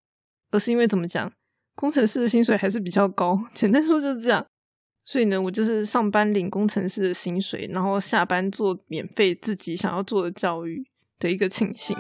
[0.51, 1.33] 而是因为怎么讲，
[1.75, 3.47] 工程师的薪水还是比较高。
[3.53, 4.47] 简单说就是这样。
[5.07, 10.85] 所以呢，我就是上班领工程师的薪水，然后下班做免费自己想要做的教育。
[11.19, 11.97] 的一个情形。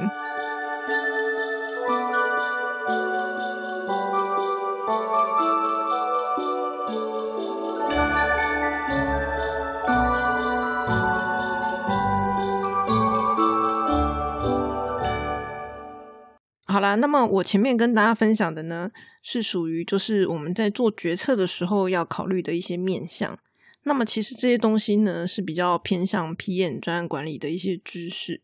[16.91, 18.91] 啦，那么我前面跟大家分享的呢，
[19.23, 23.39] 是属于就是我们在做决策的时候要考虑的一些面向。
[23.83, 28.43] 那么其实这些东西呢，是比较偏向 PM 专案管理的一些知识。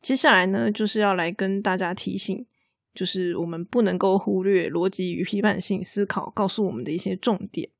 [0.00, 2.46] 接下来呢，就是要来跟大家提醒，
[2.94, 7.70] 就是我们不能够忽略逻辑与批判性思考告诉我们的一些重点。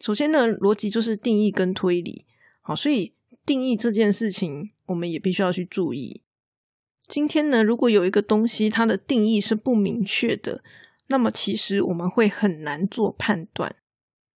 [0.00, 2.26] 首先呢，逻辑就是定义跟推理，
[2.60, 3.14] 好，所以
[3.46, 6.20] 定义这件事情，我们也必须要去注意。
[7.08, 10.62] 今天呢，如果有一个东西它的定义是不明确的，
[11.08, 13.74] 那么其实我们会很难做判断。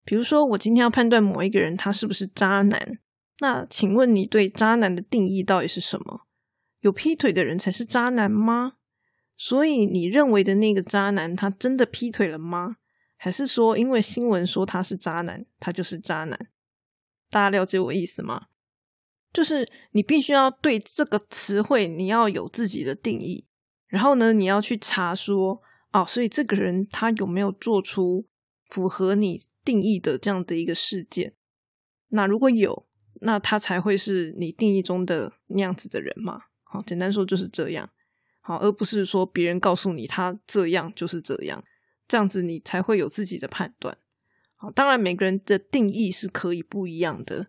[0.05, 2.99] 比如说，我今天要判断某一个人他是不是渣男，
[3.41, 6.23] 那请问你对渣男的定义到底是什么？
[6.81, 8.75] 有劈腿的人才是渣男吗？
[9.37, 12.77] 所以你认为的那个渣男，他真的劈腿了吗？
[13.17, 16.39] 还是说，因为新闻说他是渣男，他就是渣男？
[17.31, 18.47] 大家了解我意思吗？
[19.33, 23.47] 就是你必须要对这个词汇，你要有自己的定义，
[23.87, 25.61] 然后呢，你要去查说，
[25.93, 28.27] 哦，所以这个人他有没有做出
[28.69, 31.35] 符合你定义的这样的一个事件？
[32.09, 32.89] 那如果有，
[33.21, 36.43] 那他才会是你定义中的那样子的人嘛？
[36.65, 37.89] 好，简单说就是这样，
[38.41, 41.63] 好，而不是说别人告诉你他这样就是这样，
[42.09, 43.97] 这样子你才会有自己的判断。
[44.57, 47.49] 好，当然每个人的定义是可以不一样的，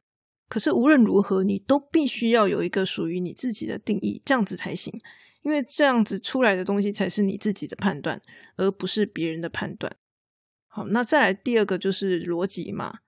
[0.51, 4.93] 可是无论如何，你都必须要有一个属于你自己的定义，这样子才行，
[5.43, 8.21] 因为这样子出来的东西才是你自己的判断，
[8.57, 9.95] 而不是别人的判断。
[10.67, 12.99] 好，那再来第二个就是逻辑嘛，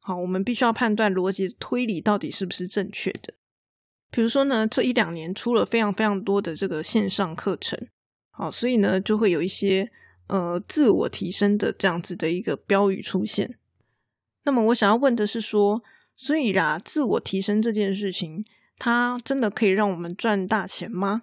[0.00, 3.34] 好，我们必须要判断逻辑推理到底是不是正确的。
[4.10, 7.78] 比如说呢，这一两年出了非常非常多的这个线上课程，
[8.30, 9.90] 好，所以呢就会有一些
[10.28, 13.58] 呃自我提升的这样子的一个标语出现。
[14.44, 15.82] 那么我想要问的是说，
[16.16, 18.44] 所以啦，自我提升这件事情，
[18.78, 21.22] 它真的可以让我们赚大钱吗？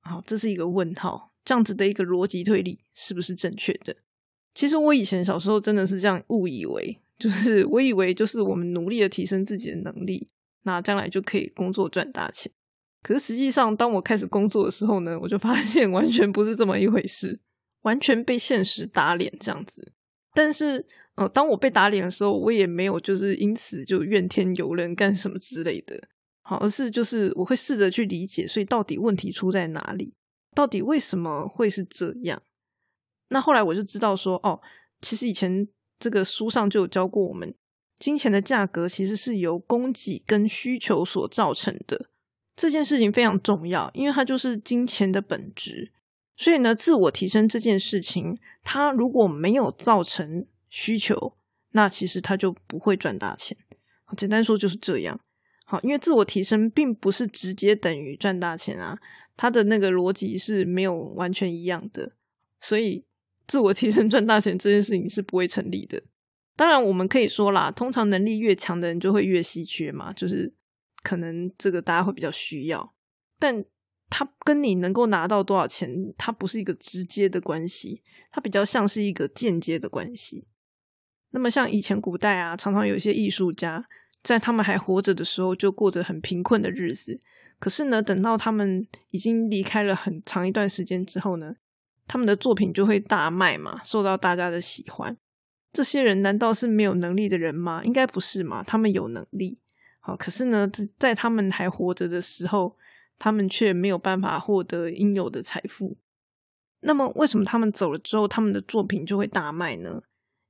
[0.00, 1.32] 好，这是一个问号。
[1.44, 3.96] 这样子的一个逻辑推理是不是正确的？
[4.54, 10.30] 其实我以前小时候真的是这样误以为，就是我以为就是我们努力的提升自己的能力。
[10.62, 12.50] 那将来就可以工作赚大钱，
[13.02, 17.38] 可是实际上，当我开始工作的时候呢，我就发现完全不是这么一回事，
[17.82, 19.92] 完全被现实打脸这样子。
[20.34, 26.08] 但是，呃，当我被打脸的时候，我也没有就是因此就怨天尤人干什么之类的，
[26.42, 30.12] 好，而是就是我会试着去理解，所以到底问题出在哪里？
[30.54, 32.42] 到底为什么会是这样？
[33.30, 34.60] 那后来我就知道说，哦，
[35.00, 35.66] 其实以前
[35.98, 37.54] 这个书上就有教过我们。
[38.00, 42.10] 金钱的价格其实是由供给跟需求所造成的，
[42.56, 45.92] 这件事情非常重要，因为它就是金钱的本质。
[46.36, 51.36] 所以呢，自我提升这件事情，它如果没有造成需求，
[51.70, 53.56] 那其实它就不会赚大钱。
[54.16, 55.20] 简单说就是这样。
[55.64, 58.98] 好，因为自我提升并不是直接等于赚大钱啊，
[59.36, 62.12] 它的那个逻辑是没有完全一样的。
[62.60, 63.04] 所以，
[63.46, 66.02] 自我提升赚大钱这件事情是不会成立的。
[66.56, 70.52] 当然，我们可以说啦，通常能力越强的人就会越稀缺嘛，就是
[71.02, 72.92] 可能这个大家会比较需要，
[73.38, 73.64] 但。
[74.16, 78.00] 它跟你能够拿到多少钱，它不是一个直接的关系，
[78.30, 80.46] 它比较像是一个间接的关系。
[81.30, 83.84] 那么像以前古代啊，常常有一些艺术家
[84.22, 87.20] 在他们还活着的时候就过着很贫困的日子，
[87.58, 91.56] 可是呢，等到他们已经离开了很长一段时间之后呢，
[92.06, 95.16] 他们的作品就会大卖嘛，受到大家的喜欢。
[95.72, 97.82] 这些人难道是没有能力的人吗？
[97.84, 99.58] 应该不是嘛，他们有能力。
[99.98, 102.76] 好，可是呢，在他们还活着的时候。
[103.18, 105.96] 他们却没有办法获得应有的财富。
[106.80, 110.02] 那么，为什么他们走了之后，他们的作品就会大卖呢？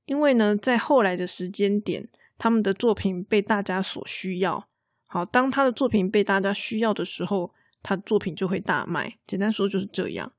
[0.05, 4.67] 因为呢，在后来的时间点，他们的作品被大家所需要。
[5.07, 9.17] 好，当他的作品被大家需要的时候，他的作品就会大卖。
[9.25, 10.33] 简单说就是这样。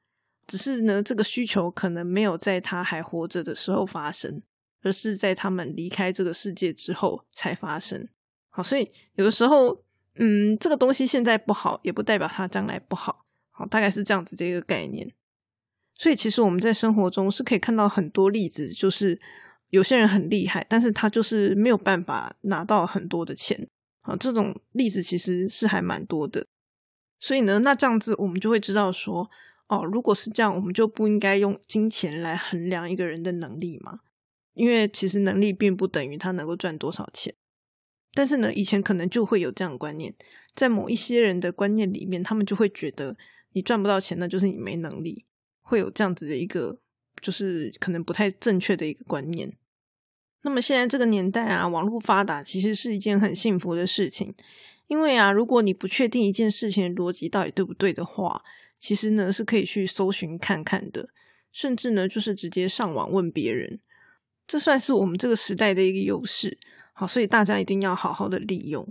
[0.47, 4.43] 只是呢，这个需求可能没有在他还活着的时候发生，
[4.83, 8.07] 而是在他们离开这个世界之后才发生。
[8.51, 9.86] 好，所以有的时候。
[10.19, 13.27] 嗯，这个东西现在不好，也不代表它将来不好。
[13.51, 15.13] 好，大概是这样子的一个概念。
[15.95, 19.19] 所以，其实我们在生活中是可以看到很多例子，就是
[19.71, 23.69] 有些人很厉害，但是他就是没有办法拿到很多的钱。
[24.03, 26.47] 啊，这种例子其实是还蛮多的。
[27.19, 29.29] 所以呢，那这样子我们就会知道说，
[29.69, 34.01] 哦，如果是这样，我们就不应该用金钱来衡量一个人的能力嘛，
[34.55, 37.35] 因为其实能力并不等于他能够赚多少钱。
[38.17, 40.15] 但是呢，以前可能就会有这样的观念，
[40.55, 43.15] 在某一些人的观念里面，他们就会觉得
[43.53, 45.27] 你赚不到钱，那就是你没能力，
[45.61, 46.81] 会有这样子的一个，
[47.21, 49.53] 就是可能不太正确的一个观念。
[50.41, 54.35] 那么现在这个年代啊，网络发达其实是一件很幸福的事情，
[54.87, 58.43] 因为啊，如果你不确定一件事情的逻辑到底对不对的话，
[58.81, 61.11] 其实呢是可以去搜寻看看的，
[61.53, 63.79] 甚至呢就是直接上网问别人，
[64.47, 66.57] 这算是我们这个时代的一个优势。
[66.99, 68.91] 好，所以大家一定要好好的利用。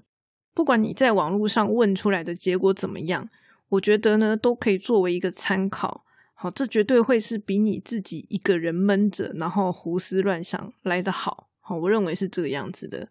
[0.54, 3.28] 不管你在网络上问出来的结果怎么样，
[3.70, 6.06] 我觉得呢都可以作为一个参考。
[6.36, 11.50] 好，这绝对会是比你自己一个人闷着然后胡思乱想来的好。
[11.60, 13.10] 好，我认为是这个样子的。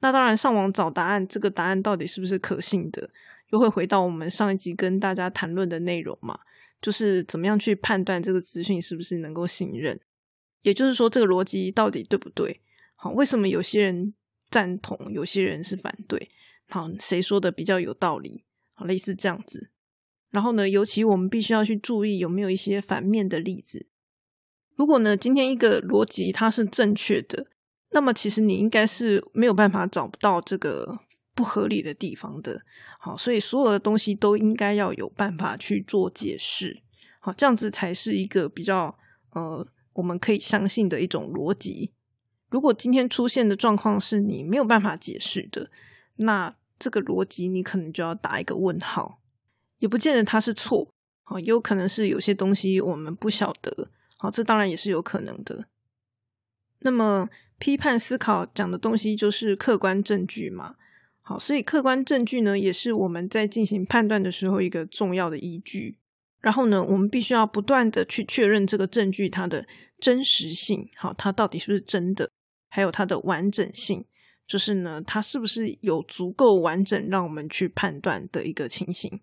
[0.00, 3.08] 那当然，上网找答案，这个答案到底是不是可信的，
[3.48, 6.38] 又会回到我们上一集跟大家谈论的内容嘛？
[6.82, 9.98] 就是怎么样去判断这个资讯是不是能够信任？
[10.60, 12.60] 也就是说，这个逻辑到底对不对？
[13.02, 14.14] 好，为什么有些人
[14.48, 16.30] 赞同，有些人是反对？
[16.68, 18.44] 好，谁说的比较有道理？
[18.74, 19.72] 好，类似这样子。
[20.30, 23.88] 然后呢，尤其我们必须要去注意有没有一些反面的例子。
[24.76, 27.48] 如果呢，今天一个逻辑它是正确的，
[27.90, 31.00] 那么其实你应该是没有办法找不到这个
[31.34, 32.62] 不合理的地方的。
[33.00, 36.84] 好，所以所有的东西都应该要有办法去做解释。
[37.18, 38.96] 好，这样子才是一个比较
[39.30, 41.90] 呃，我们可以相信的一种逻辑。
[42.52, 45.70] 如果今天出现的状况是你没有办法解释的，
[46.16, 49.20] 那这个逻辑你可能就要打一个问号，
[49.78, 53.88] 也不见得它是错，好，也有可能是有些东西我们不晓得，
[54.18, 55.64] 好，这当然也是有可能的。
[56.80, 60.74] 那么批判思考讲的东西就是客观证据嘛，
[61.22, 65.96] 好，所以客观证据呢，也是我们在进行判断的时候一个重要的依据。
[66.40, 69.64] 然后呢，我们必须要不断的去确认这个证据它的
[69.98, 72.28] 真实性，好，它到底是不是真的。
[72.74, 74.06] 还有它的完整性，
[74.46, 79.20] 就是呢，它是不是有足够完整让我们去判断的一个情形？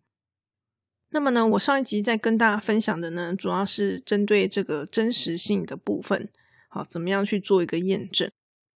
[1.10, 6.30] 那么呢，我上一集在跟大家分享的呢，主要是针对这个真实性的部分，
[6.68, 8.30] 好，怎么样去做一个验证？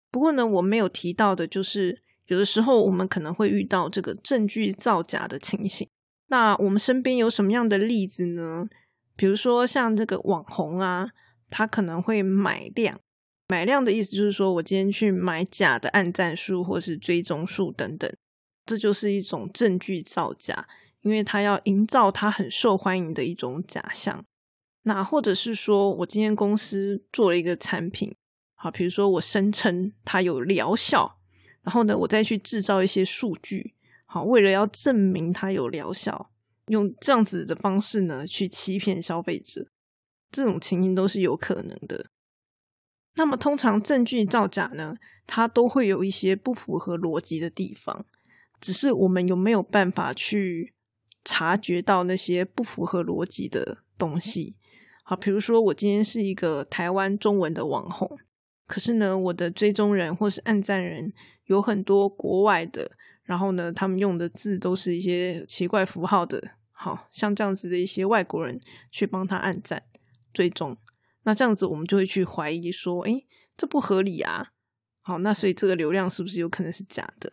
[0.09, 5.87] 不过呢，我没有提到的，就是有的时候我们可能会遇到这个证据造假的情形。
[6.29, 8.65] 那我们身边有什么样的例子呢？
[9.15, 11.09] 比如说像这个网红啊，
[11.49, 12.99] 他可能会买量。
[13.47, 18.11] 买量的意思就是说，我今天去买假的按赞数或是追踪数等等，
[18.65, 20.67] 这就是一种证据造假，
[21.01, 24.25] 因为他要营造他很受欢迎的一种假象。
[24.83, 28.15] 那或者是说我今天公司做了一个产品，
[28.55, 31.17] 好，比如说我声称它有疗效，
[31.61, 33.75] 然后呢，我再去制造一些数据，
[34.05, 36.31] 好，为了要证明它有疗效，
[36.67, 39.67] 用这样子的方式呢去欺骗消费者，
[40.31, 42.07] 这种情形都是有可能的。
[43.15, 44.95] 那么，通常证据造假呢，
[45.27, 48.05] 它都会有一些不符合逻辑的地方，
[48.59, 50.73] 只是我们有没有办法去
[51.23, 54.57] 察觉到那些不符合逻辑的东西。
[55.03, 58.17] 好，比如说我今天是一个台湾中文的网红，
[58.65, 61.13] 可是呢，我的追踪人或是按赞人
[61.45, 62.89] 有很多国外的，
[63.23, 66.41] 然后呢，他们用的字都是一些奇怪符号的，
[66.71, 68.59] 好像这样子的一些外国人
[68.89, 69.83] 去帮他按赞
[70.33, 70.75] 追踪，
[71.23, 73.25] 那这样子我们就会去怀疑说，诶，
[73.57, 74.51] 这不合理啊。
[75.01, 77.31] 好，那所以这个流量是不是有可能是假的？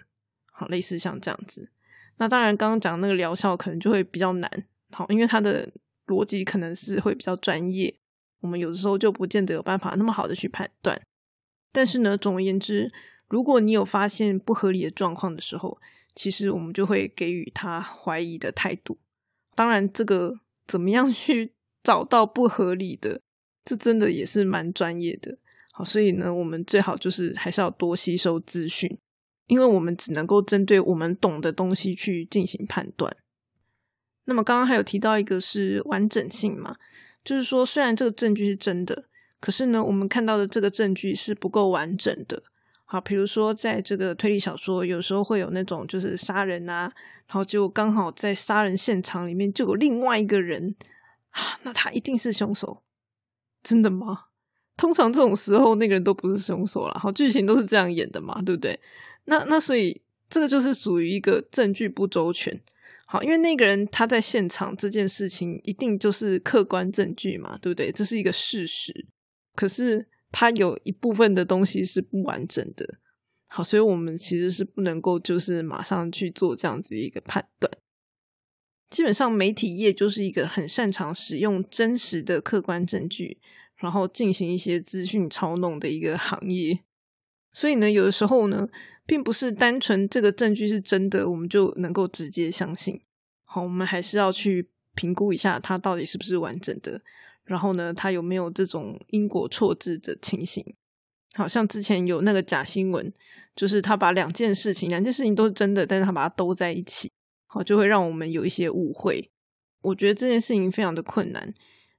[0.52, 1.70] 好，类似像这样子。
[2.16, 4.66] 那当然，刚刚讲那个疗效可能就会比较难。
[4.90, 5.72] 好，因为它的
[6.06, 7.98] 逻辑可能是会比较专业，
[8.40, 11.00] 我们有的时候就不见得有办法那么好的去判断。
[11.72, 12.92] 但是呢，总而言之，
[13.28, 15.80] 如果你有发现不合理的状况的时候，
[16.14, 18.98] 其实我们就会给予他怀疑的态度。
[19.54, 23.22] 当然，这个怎么样去找到不合理的，
[23.64, 25.38] 这真的也是蛮专业的。
[25.72, 28.98] 好，所以呢，我们最好就是还是要多吸收资讯，
[29.46, 33.16] 因为我们只能够针对我们懂的东西去进行判断。
[34.24, 36.76] 那么刚刚还有提到一个是完整性嘛，
[37.24, 39.04] 就是说虽然这个证据是真的，
[39.40, 42.42] 可是呢，我们看到的这个证据是不够完整的。
[42.84, 46.92] 好，比如说在这个推理小说，有时候会有那种就是杀人啊，
[47.28, 50.74] 然后就刚好在杀人现场里面就有另外一个人
[51.30, 52.82] 啊，那他一定是凶手，
[53.62, 54.26] 真的吗？
[54.76, 56.98] 通常这种时候，那个人都不是凶手了。
[56.98, 58.80] 好，剧情都是这样演的嘛，对不对？
[59.26, 62.58] 那那所以这个就是属于一个证据不周全。
[63.04, 67.92] 好，因为那个人他在现场这件事情一定就是客观证据嘛，对不对？
[67.92, 69.06] 这是一个事实。
[69.54, 72.98] 可是他有一部分的东西是不完整的。
[73.48, 77.70] 好，所以我们其实是不能够就是马上去做这样子一个判断。
[78.90, 83.38] 基本上媒体业就是一个很擅长使用真实的客观证据。
[83.76, 86.80] 然后进行一些资讯操弄的一个行业，
[87.50, 88.68] 所以呢，有的时候呢，
[89.06, 93.00] 并不是单纯这个证据是真的，我们就能够直接相信。
[93.46, 97.00] 好，我们还是要去评估一下它到底是不是完整的，
[97.44, 100.62] 然后呢，它有没有这种因果错置的情形。
[101.32, 103.10] 好像之前有那个假新闻，
[103.56, 107.10] 就是他把两件事情，两件事情都是真的，但是他把它兜在一起，
[107.52, 109.28] 好，就会让我们有一些误会。
[109.82, 111.52] 我觉得这件事情非常的困难。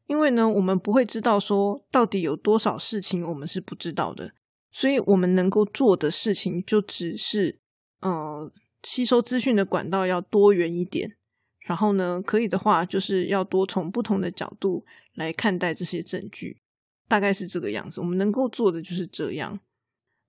[0.07, 4.33] 因为呢，我们不会知道说到底有多少事情我们是不知道的，
[4.71, 7.59] 所以我们能够做的事情就只是，
[8.01, 8.51] 呃，
[8.83, 11.17] 吸收资讯的管道要多元一点，
[11.59, 14.85] 然后呢，可以的话就是要多从不同的角度
[15.15, 16.61] 来看待这些证据，
[17.07, 18.01] 大概是这个样子。
[18.01, 19.59] 我们能够做的就是这样。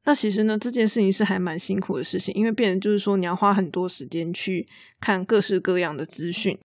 [0.05, 4.69] 那其实呢，这件事情是还蛮辛苦的事情，因为变成就是说你要花很多时间去
[5.01, 6.59] 看各式各样的资讯。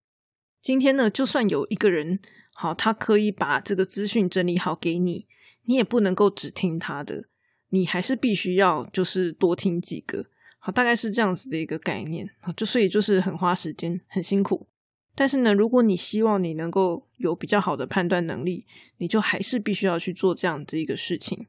[0.61, 2.19] 今天呢，就算有一个人。
[2.59, 5.27] 好，他可以把这个资讯整理好给你，
[5.65, 7.25] 你也不能够只听他的，
[7.69, 10.25] 你还是必须要就是多听几个。
[10.57, 12.31] 好，大概是这样子的一个概念。
[12.39, 14.65] 啊，就所以就是很花时间，很辛苦。
[15.13, 18.65] 但是呢，如果你希望你能够有比较好的判断能力，
[18.97, 21.45] 你就还是必须要去做这样的一个事情。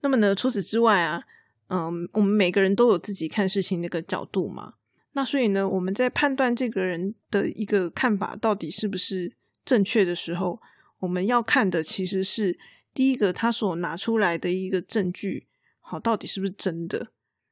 [0.00, 1.24] 那么呢，除此之外啊，
[1.68, 4.74] 嗯，我们每个人都有自己看事情那个角度嘛。
[5.12, 9.34] 那所以呢，我们在判断这个人的一个看法到底是不是。
[9.64, 10.62] 正确的时候，
[11.00, 12.58] 我们要看的其实是
[12.94, 15.46] 第一个他所拿出来的一个证据，
[15.80, 17.08] 好，到底是不是真的？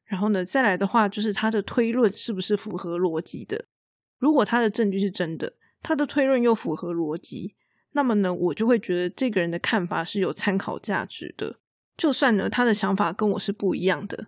[0.06, 3.66] 然后呢，再来的话就是他的推论是不是符合逻辑的？
[4.16, 7.54] 如果他的证据是真的，他的推论又符合逻辑，
[7.92, 11.58] 那么呢，我就会觉得这个人的看法是有参考价值的。
[11.96, 14.26] 就算呢，他的想法跟我是不一样的，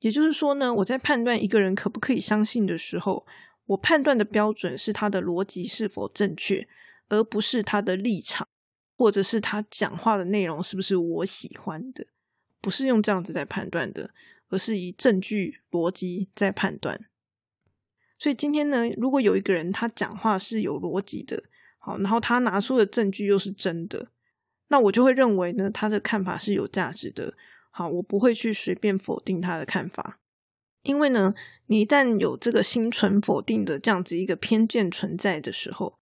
[0.00, 3.26] 也就是说呢，我在判断一个人可不可以相信的时候，
[3.66, 6.68] 我判断的标准是他的逻辑是否正确。
[7.12, 8.46] 而不是他的立场，
[8.96, 12.06] 或者是他讲话的内容是不是我喜欢的，
[12.60, 14.10] 不是用这样子在判断的，
[14.48, 17.08] 而是以证据逻辑在判断。
[18.16, 21.42] 所以今天呢，如果有一个人他讲话是有逻辑的，
[21.80, 24.12] 好，然后他拿出的证据又是真的，
[24.70, 27.34] 那我就会认为呢，他的看法是有价值的。
[27.72, 30.18] 好，我不会去随便否定他的看法，
[30.82, 31.34] 因为呢，
[31.66, 35.94] 你一旦有这个心存否定的这样子一个偏见存在的时候。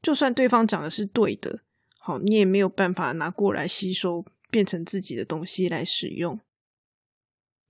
[0.00, 1.60] 就算对方讲的是对的，
[1.98, 6.40] 好，你也没有办法拿过来吸收，变成自己的东西来使用。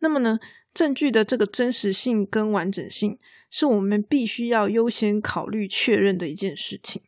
[0.00, 0.38] 那么呢，
[0.72, 3.18] 证据的这个真实性跟完整性，
[3.50, 7.02] 是我们必须要优先考虑确认的一件事情。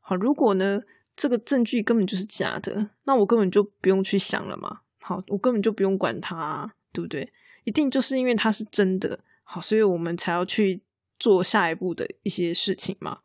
[0.00, 0.82] 好，如果呢
[1.18, 4.82] 这个证据根本就是假的，那我根本就不用去想了嘛。
[5.00, 7.28] 好，我根本就不用管它，对不对？
[7.64, 10.80] 一定就是因为它是真的，好，所以我们才要去
[11.18, 13.18] 做下一步的一些事情嘛。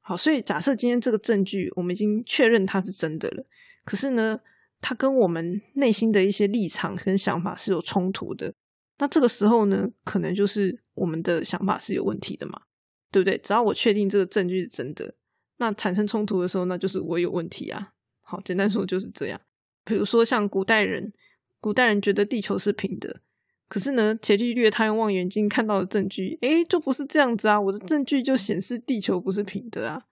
[0.00, 3.44] 好，所以假设今天这个证据我们已经确认它是真的了，
[3.84, 4.38] 可是呢，
[4.80, 8.54] 它跟我们内心的一些立场跟想法是有冲突的，
[8.98, 12.62] 那这个时候呢，可能就是我们的想法是有问题的嘛，
[13.10, 13.36] 对不对？
[13.38, 15.14] 只要我确定这个证据是真的，
[15.62, 17.92] 那产生冲突的时候，那就是我有问题啊。
[18.24, 19.40] 好，简单说就是这样。
[19.84, 21.12] 比如说像古代人，
[21.60, 23.20] 古代人觉得地球是平的，
[23.68, 27.60] 可是呢，伽利略他用望远镜看到的证据，诶，就不是这样子啊。
[27.60, 30.06] 我的证据就显示地球不是平的啊。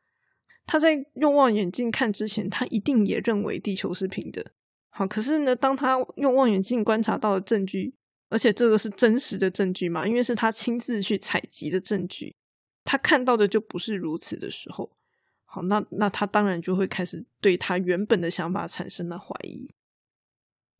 [0.67, 4.53] 他在用望远镜看之前，他一定也认为地球是平的。
[4.91, 7.95] 好，可是呢，当他用望远镜观察到的证据，
[8.29, 12.37] 而且这个是真实的证据嘛，因为是他亲自去采集的证据，
[12.85, 14.93] 他看到的就不是如此的时候，
[15.53, 19.69] 好，那那他当然就会开始对他原本的想法产生了怀疑。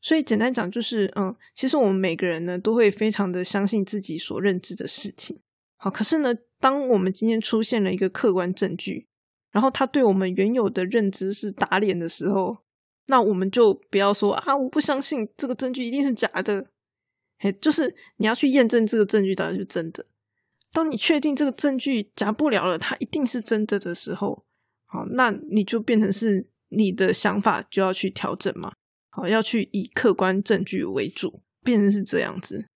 [0.01, 5.41] 所以简单讲就是，嗯，其实我们每个人呢都会非常的相信自己所认知的事情。
[5.77, 9.09] 好，可是呢，当我们今天出现了一个客观证据，
[9.51, 12.59] 然后他对我们原有的认知是打脸的时候，
[13.07, 16.69] 那我们就不要说啊，我不相信这个证据一定是假的。
[17.39, 20.07] 嘿，就是你要去验证这个证据到底是真的。
[20.73, 24.45] 当你确定这个证据假不了了，它一定是真的的时候，
[24.91, 28.73] 好，那你就变成是你的想法就要去调整嘛。
[29.11, 32.67] 好，要去以客观证据为主，变成是这样子。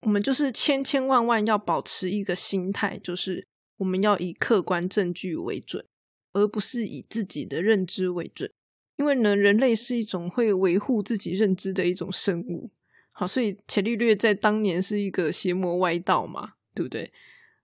[0.00, 3.46] 我们就是千千万万要保持一个心态，就是
[3.76, 5.84] 我们要以客观证据为准，
[6.32, 8.50] 而不是以自己的认知为准。
[8.96, 12.70] 因为呢，人类是一种会维护自己认知的一种生物。
[13.12, 17.12] 好，所以伽利略在当年是一个邪魔歪道嘛，对不对？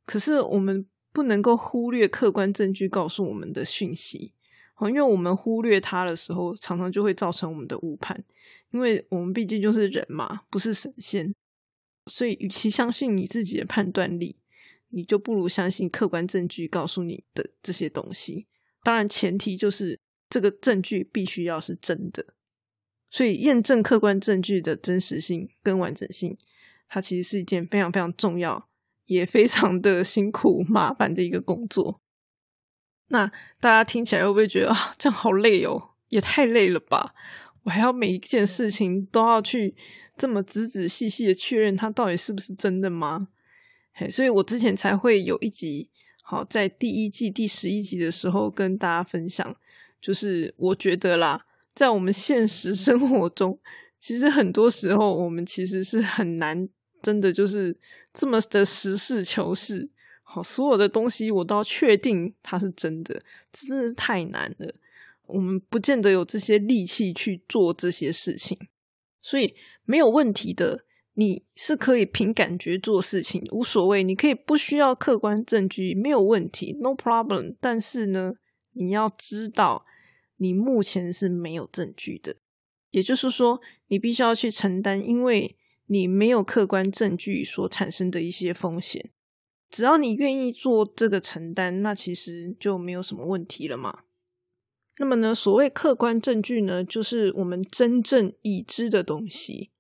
[0.04, 0.86] 可是我们
[1.18, 4.32] 不能够忽略客观证据告诉我们的讯息。
[4.72, 8.24] 好，因为我们忽略它的时候，常常就会造成我们的误判。
[8.70, 11.34] 因为我们毕竟就是人嘛，不是神仙，
[12.06, 14.36] 所以与其相信你自己的判断力，
[14.90, 18.46] 你就不如相信客观证据告诉你的这些东西。
[18.84, 19.98] 当然，前提就是
[20.30, 22.24] 这个证据必须要是真的。
[23.10, 26.38] 所以，验证客观证据的真实性跟完整性，
[26.86, 28.67] 它其实是一件非常非常重要，
[29.08, 32.00] 也非常的辛苦麻烦的一个工作。
[33.08, 33.26] 那
[33.58, 35.90] 大家听起来会不会觉得啊，这样好累哦？
[36.10, 37.14] 也太累了吧！
[37.64, 39.74] 我还要每一件事情都要去
[40.16, 43.28] 这么仔仔细细的确认它到底是不是真的吗？
[43.92, 45.90] 嘿，所以我之前才会有一集，
[46.22, 49.56] 好在第一季第十一集的时候跟大家分享，
[50.00, 53.58] 就是我觉得啦，在我们现实生活中，
[53.98, 56.68] 其实很多时候我们其实是很难
[57.02, 57.76] 真的就是
[58.12, 59.90] 这么的实事求是。
[60.22, 64.74] 好，所有的东西我都要确定它是真的，真的是太难了。
[65.26, 68.58] 我们不见得有这些力气去做这些事情，
[69.22, 70.84] 所以没有问题的。
[71.14, 74.04] 你是可以凭感觉做事情，无所谓。
[74.04, 77.56] 你可以不需要客观证据，没有问题，no problem。
[77.58, 78.34] 但是呢，
[78.74, 79.84] 你要知道，
[80.36, 82.36] 你目前是没有证据的，
[82.92, 85.56] 也就是说，你必须要去承担，因为
[85.88, 89.10] 你没有客观证据所产生的一些风险。
[89.68, 94.04] 只要你愿意做这个承担，那其实就没有什么问题了嘛。
[94.98, 99.70] 那么呢，所谓客观证据呢，就是我们真正已知的东西。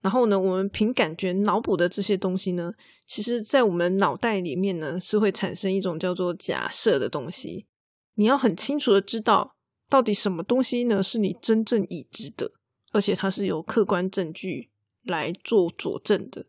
[0.00, 2.72] 然后呢，我们凭感觉脑补的这些东西呢，
[3.06, 7.66] 其实在我们脑袋里面呢，是会产生一种叫做假设的东西。
[8.14, 9.56] 你要很清楚的知道，
[9.88, 12.52] 到底什么东西呢是你真正已知的，
[12.92, 14.67] 而且它是有客观证据
[15.08, 16.46] 来做佐证的。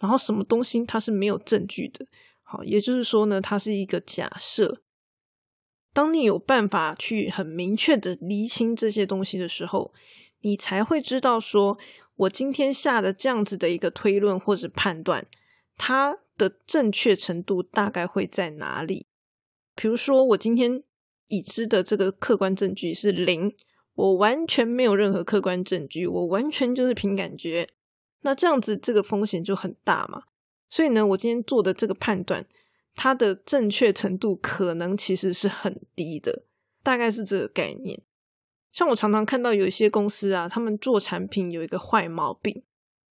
[0.00, 2.06] 然后什么东西它是没有证据的。
[2.42, 4.82] 好，也就是说呢，它是一个假设。
[5.92, 9.92] 当你有办法去很明确的厘清这些东西的时候，
[10.40, 11.76] 你才会知道说，
[12.16, 15.26] 我今天下的这样子的一个推论或者判断，
[15.76, 19.06] 它的正确程度大概会在哪里。
[19.74, 20.82] 比如说，我今天
[21.26, 23.54] 已知的这个客观证据是零，
[23.94, 27.68] 我完全没有任何客观证据，我完全就是凭感觉，
[28.22, 30.24] 那这样子这个风险就很大嘛。
[30.70, 32.44] 所以呢，我今天做的这个判断，
[32.94, 36.42] 它的正确程度可能其实是很低的，
[36.82, 38.02] 大概是这个概念。
[38.70, 42.62] 像我常常看到有一些公司啊，他们做产品有一个坏毛病，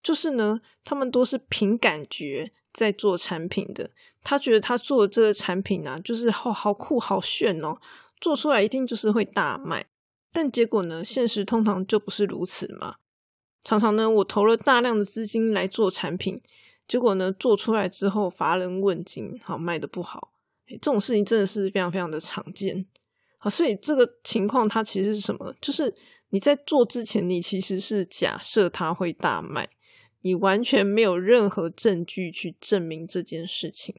[0.02, 3.90] 就是呢，他们都是凭感觉在做产品的。
[4.22, 7.78] 他觉得他做的这个产品啊，就是好好酷、好炫哦，
[8.20, 9.86] 做出来一定就是会大卖。
[10.32, 12.96] 但结果呢，现实通常就不是如此嘛。
[13.68, 16.40] 常常呢，我投了大量的资金来做产品。
[16.86, 20.32] 结果呢，做出来之后乏人问津，好卖的不好，
[20.66, 22.86] 这种事情真的是非常非常的常见。
[23.36, 25.54] 好，所以这个情况它其实是什么？
[25.60, 25.94] 就是
[26.30, 29.68] 你在做之前，你其实是假设它会大卖，
[30.22, 33.94] 你完全没有任何证据去证明这件事情。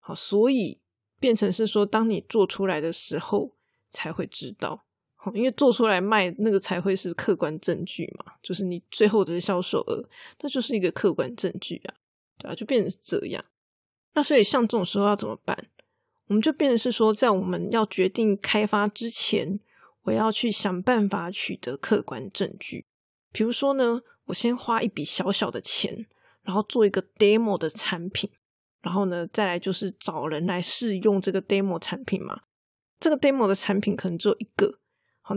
[0.00, 0.80] 好，所以
[1.20, 3.54] 变成是说，当你做出来的时候
[3.88, 4.84] 才会知道，
[5.34, 10.04] 因为做出来卖那个才会是客观证据嘛，就是你最后的销售额，
[10.40, 11.94] 那就是一个客观证据啊。
[12.38, 13.44] 对啊，就变成这样。
[14.14, 15.68] 那所以像这种时候要怎么办？
[16.26, 19.60] 我们就变成是说，在我们要决定开发之前，
[20.02, 22.86] 我要去想办法取得客观证据。
[23.32, 26.06] 比如说呢，我先花一笔小小的钱，
[26.42, 28.30] 然后做一个 demo 的产品，
[28.80, 32.42] 然后呢，再来就是找人来试用这个 demo 产品嘛。
[32.98, 34.78] 这个 demo 的产品可能只有一个，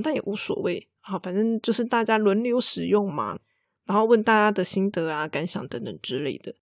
[0.02, 3.39] 但也无所谓，好，反正就是大家轮流使用嘛。
[3.86, 6.56] 然后问大家的心得啊、感想等等之类的。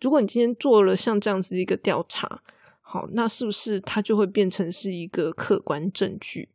[0.00, 2.42] 如果你今天做了像这样子的一个调查，
[2.82, 6.50] 好，那是不是它就会变成是一个客观证据？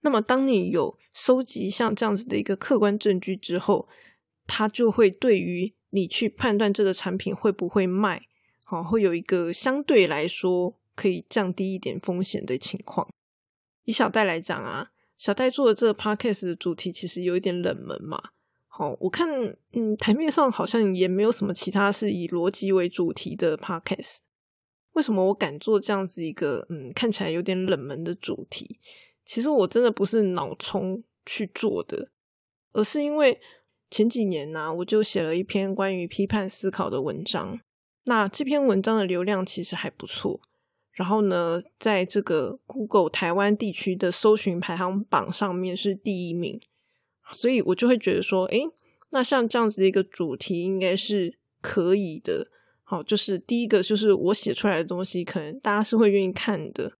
[0.00, 3.86] 那么，当你有收集像这样子的一个客观证据之后，
[4.46, 8.22] 它就会对于你去判断这个产品会不会卖，
[8.64, 13.06] 好，会有一个相对来说可以降低一点风险的情况。
[13.84, 14.90] 以小戴来讲啊，
[15.22, 18.20] 小戴做的这个 podcast 的主题其实有一点冷门嘛。
[18.66, 19.28] 好，我看，
[19.70, 24.16] 嗯，台面上好像也没有什么其他是以逻辑为主题的 podcast。
[24.94, 28.80] 为什么我敢做这样子一个，嗯，看起来有点冷门的主题？
[29.24, 32.08] 其实我真的不是脑冲去做的，
[32.72, 33.40] 而是因为
[33.92, 37.60] 前几年呢，我就写了一篇关于批判思考的文章。
[38.06, 40.40] 那这篇文章的流量其实还不错，
[40.92, 46.60] 然后呢，在这个 Google 台湾地区的搜寻排行榜上面是第一名。
[47.32, 48.64] 所以我就会觉得说，诶，
[49.10, 52.48] 那像这样子的一个主题应该是可以的。
[52.84, 56.92] 好，就是第一个就是我写出来的东西，可能大家是会愿意看的。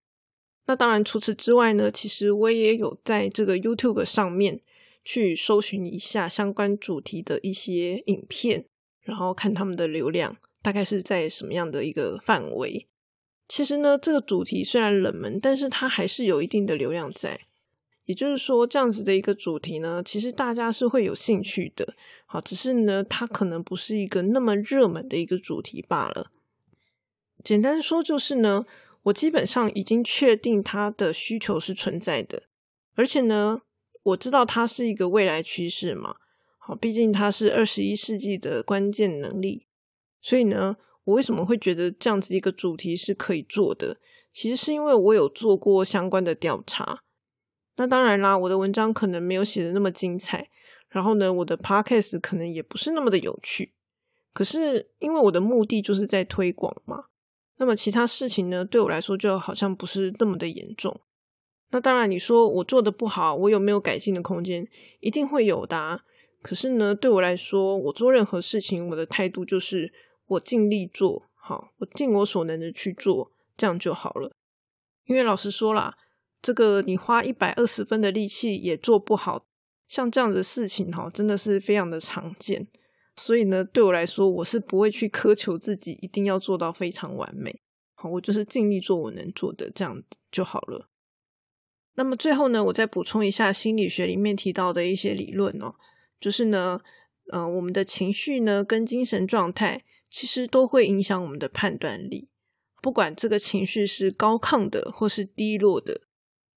[0.64, 4.62] 那当然，除此之外呢，其实我也有在这个 YouTube 上面
[5.04, 8.64] 去搜寻一下相关主题的一些影片，
[9.02, 12.88] 然后看他们的流量大概是在什么样的一个范围。
[13.48, 17.40] 其实呢，这个主题虽然冷门，但是它还是有一定的流量在。
[18.04, 21.94] 也就是说，这样子的一个主题呢，其实大家是会有兴趣的。
[22.26, 26.30] 好，只是呢，它可能不是一个那么热门的一个主题罢了。
[27.44, 28.66] 简单说，就是呢，
[29.04, 32.42] 我基本上已经确定它的需求是存在的，
[32.94, 33.62] 而且呢，
[34.02, 36.16] 我知道它是一个未来趋势嘛。
[36.58, 39.66] 好，毕竟它是二十一世纪的关键能力，
[40.20, 43.96] 所以呢，我为什么会觉得这样子一个主题是可以做的？
[44.32, 47.02] 其实是因为我有做过相关的调查。
[47.76, 50.48] 那当然啦，我的文章可能没有写的那么精彩，
[50.88, 53.72] 然后呢，我的 podcast 可能也不是那么的有趣。
[54.32, 57.04] 可是因为我的目的就是在推广嘛，
[57.58, 61.00] 那么其他事情呢，对我来说就好像不是那么的严重。
[61.70, 64.66] 那当然，你说我做的不好，我有没有改进的空间？
[65.00, 66.02] 一定会有的。
[66.42, 69.92] 可是呢，对我来说，我做任何事情，我的态度就是
[70.32, 74.32] 我尽力做好，我尽我所能的去做，这样就好了。
[75.06, 75.96] 因为老实说啦。
[76.44, 79.46] 这个你花一百二十分的力气也做不好，
[79.86, 82.66] 像这样的事情哈，真的是非常的常见。
[83.14, 87.60] 所以呢，对我来说，我是不会去苛求自己一定要做到非常完美。
[87.94, 90.02] 好，我就是尽力做我能做的，这样
[90.32, 90.88] 就好了。
[91.94, 95.76] 那么最后呢，我再补充一下心理学里面提到的一些理论哦，
[96.18, 96.80] 就是呢，
[97.30, 102.28] 呃，我们的情绪呢跟精神状态其实都会影响我们的判断力，
[102.82, 106.02] 不管这个情绪是高亢的或是低落的。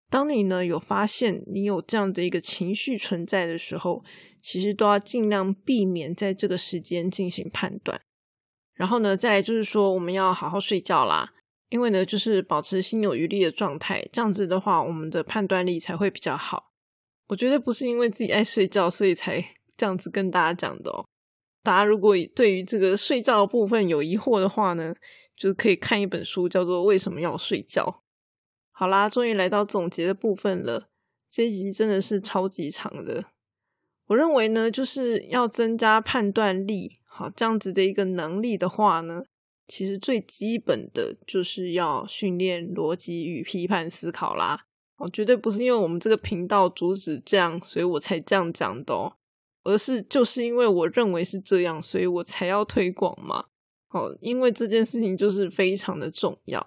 [0.10, 4.04] 当你呢有发现你有这样的一个情绪存在的时候，
[4.42, 8.00] 其实都要尽量避免在这个时间进行判断。
[8.74, 11.34] 然后呢，再来就是说我们要好好睡觉啦，
[11.70, 16.74] 因为呢就是保持心有余力的状态，这样子的话我们的判断力才会比较好。
[17.28, 19.44] 我觉得不是因为自己爱睡觉所以才
[19.78, 21.06] 这样子跟大家讲的哦。
[21.66, 24.94] 大家如果对于这个睡觉的部分有疑惑的话呢，
[25.36, 27.84] 就可以看一本书，叫做《为什么要睡觉》。
[28.72, 30.90] 好啦，终于来到总结的部分了。
[31.28, 33.26] 这一集真的是超级长的。
[34.08, 39.24] 我认为呢，就是要增加判断力，好这样子的一个能力的话呢，
[39.68, 44.68] 其实最基本的就是要训练逻辑与批判思考啦。
[44.98, 49.14] 哦，绝对不是因为我们这个频道主旨这样，所以我才这样讲的哦，
[49.66, 53.46] 而是就是因为我认为是这样，所以我才要推广嘛。
[53.90, 56.66] 哦，因为这件事情就是非常的重要。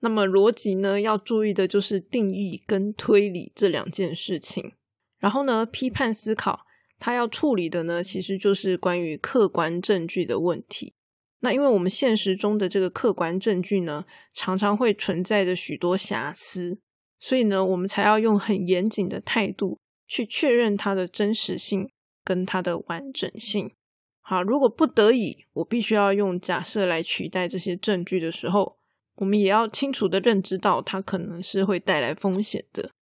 [0.00, 4.72] 那么逻辑呢，要注意的就是定义跟推理这两件事情。
[5.18, 6.60] 然后呢，批判思考，
[7.00, 10.94] 它要处理的呢，其实就是关于客观证据的问题。
[11.40, 16.78] 那因为我们现实中的这个客观证据呢，常常会存在着许多瑕疵，
[17.18, 21.90] 所以呢，我们才要用很严谨的态度去确认它的真实性
[22.28, 23.72] 跟它的完整性。
[24.20, 28.76] 好，如果不得已，我必须要用假设来取代这些证据的时候。
[29.20, 32.92] 我们也要清楚的认知到，它可能是会带来风险的。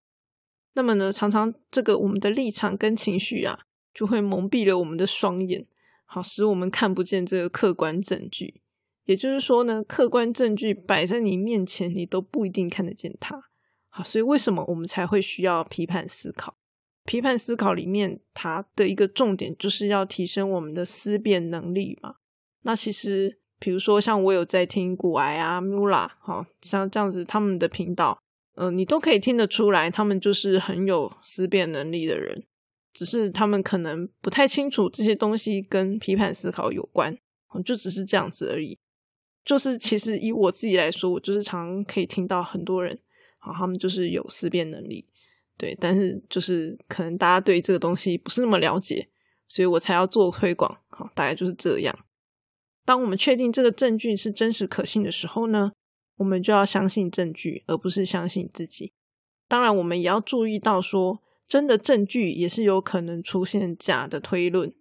[0.72, 3.58] 那么呢，常常这个我们的立场跟情绪啊，
[3.92, 5.66] 就会蒙蔽了我们的双眼，
[6.06, 8.62] 好使我们看不见这个客观证据。
[9.04, 13.42] 也就是说呢，客观证据摆在你面前，你都不一定看得见它。
[13.90, 16.56] 好，所以为什么我们才会需要批判思考？
[17.06, 22.16] 批判思考里面，它的一个重点就是要提升我们的思辨能力嘛。
[22.62, 28.18] 那其实，比如说像我有在听古埃啊、Mula，好像这样子他们的频道，
[28.56, 32.44] 嗯，你都可以听得出来，他们就是很有思辨能力的人，
[32.92, 37.16] 只是他们可能不太清楚这些东西跟批判思考有关，
[37.64, 38.76] 就只是这样子而已。
[39.44, 42.98] 就是其实以我自己来说，我就是常可以听到很多人，
[43.38, 45.06] 好，他们就是有思辨能力，
[45.58, 49.08] 对，但是就是可能大家对这个东西不是那么了解，
[49.48, 51.98] 所以我才要做推广，好，大概就是这样。
[52.84, 55.72] 当我们确定这个证据是真实可信的时候呢，
[56.18, 58.92] 我们就要相信证据，而不是相信自己。
[59.48, 64.74] 当然，我们也要注意到说，真的证据也是有可能出现假的推论。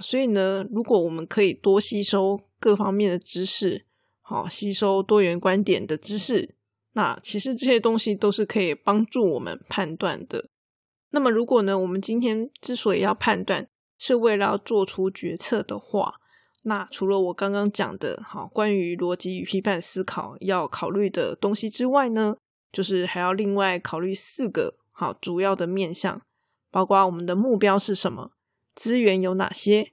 [0.00, 3.86] 所以呢，如果我们可以多吸收各方面的知识，
[4.20, 6.55] 好吸收多元观点的知识，
[6.96, 10.48] 那其实这些东西都是可以帮助我们判断的。
[11.10, 13.68] 那么，如果呢，我们今天之所以要判断，
[13.98, 16.14] 是为了要做出决策的话，
[16.62, 22.38] 那除了我刚刚讲的，好关于逻辑与批判思考要考虑的东西之外呢，
[22.72, 26.22] 就是还要另外考虑四个好主要的面向，
[26.70, 28.32] 包括我们的目标是什么。
[28.74, 29.92] 资源有哪些？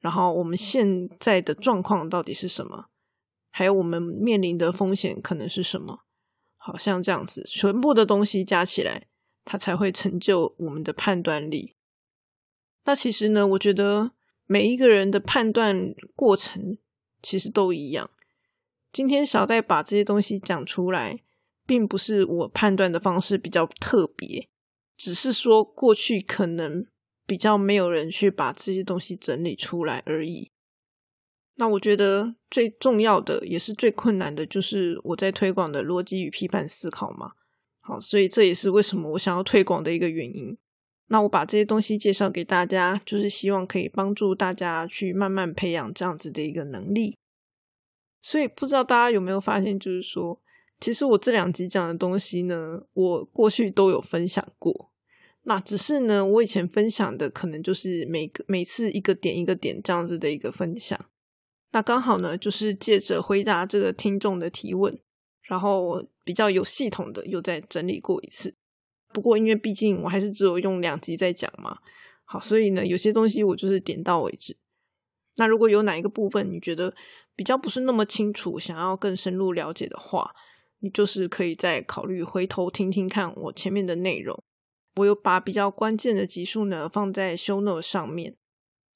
[0.00, 2.88] 然后我们现在的状况到底是什么？
[3.50, 6.00] 还有我们面临的风险可能是什么？
[6.62, 9.08] 好像这样子，全部的东西加起来，
[9.44, 11.74] 它才会成就我们的判断力。
[12.84, 14.12] 那其实呢，我觉得
[14.46, 16.78] 每一个人的判断过程
[17.20, 18.08] 其实都一样。
[18.92, 21.18] 今天小戴把这些东西讲出来，
[21.66, 24.48] 并不是我判断的方式比较特别，
[24.96, 26.86] 只是说过去可能。
[27.24, 30.50] 比较没有人去把这些东西整理出来而已。
[31.56, 37.32] 那我觉得最重要的也是最困难的，就是我在推广的逻辑与批判思考嘛。
[37.80, 40.56] 好，所以这也是为什么我想要推广的一个原因。
[41.08, 47.18] 那我把这些东西介绍给大家，就是希望可以帮助大家去慢慢培养这样子的一个能力。
[48.22, 50.40] 所以不知道大家有没有发现，就是说，
[50.80, 54.90] 其实我这两集讲的东西呢，我过去都有分享过。
[55.42, 60.98] 那只是呢，我以前分享的可能就是每个每次一个点一个点这样子的一个分享。
[61.72, 64.96] 那刚好呢，就是借着回答这个听众的提问，
[65.42, 68.54] 然后比较有系统的又再整理过一次。
[69.12, 71.78] 不过因为毕竟我还是只有用两集在讲嘛，
[72.24, 74.56] 好，所以呢，有些东西我就是点到为止。
[75.36, 76.94] 那如果有哪一个部分你觉得
[77.34, 80.30] 比较不是那么清楚，想要更深入了解的话，
[80.80, 84.42] 你就是可以再考虑回头听听看我前面的内容。
[84.96, 88.36] 我有把比较关键的集数呢放在 show note 上面，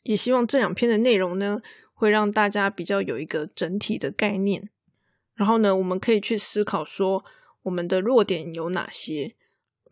[0.03, 1.63] 也希望这两篇的内容呢
[1.97, 4.69] 会让大家比较有一个整体的概念。
[5.35, 7.25] 然后呢，我们可以去思考说
[7.63, 9.35] 我们的弱点有哪些，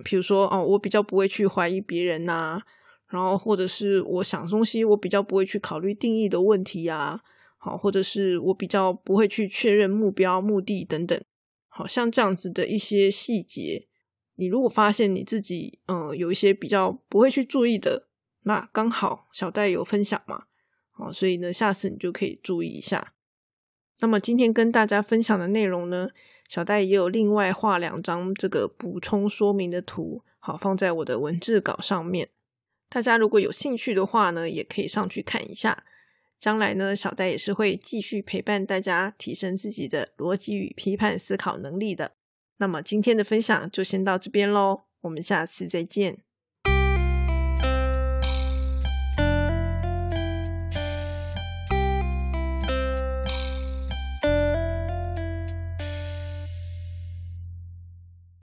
[0.05, 2.61] 比如说哦，我比较不会去怀疑别人呐，
[3.09, 7.21] 然后或者是我想东西我比较不会去考虑定义的问题啊，
[7.57, 11.21] 好，或者是我比较不会去确认目标、目的等等，
[11.69, 13.87] 好像这样子的一些细节。
[14.37, 18.09] 你如果发现你自己嗯有一些比较不会去注意的，
[18.45, 20.45] 那刚好小戴有分享嘛，
[20.97, 23.13] 好，所以呢下次你就可以注意一下。
[24.01, 26.09] 那么今天跟大家分享的内容呢，
[26.49, 32.29] 小戴也有另外画两张这个补充说明的图，好放在我的文字稿上面。
[32.89, 35.85] 大家如果有兴趣的话呢，也可以上去看一下。
[36.39, 42.13] 将来呢，小戴也是会继续陪伴大家提升自己的逻辑与批判思考能力的。
[42.59, 46.19] 那么今天的分享就先到这边喽，我们下次再见。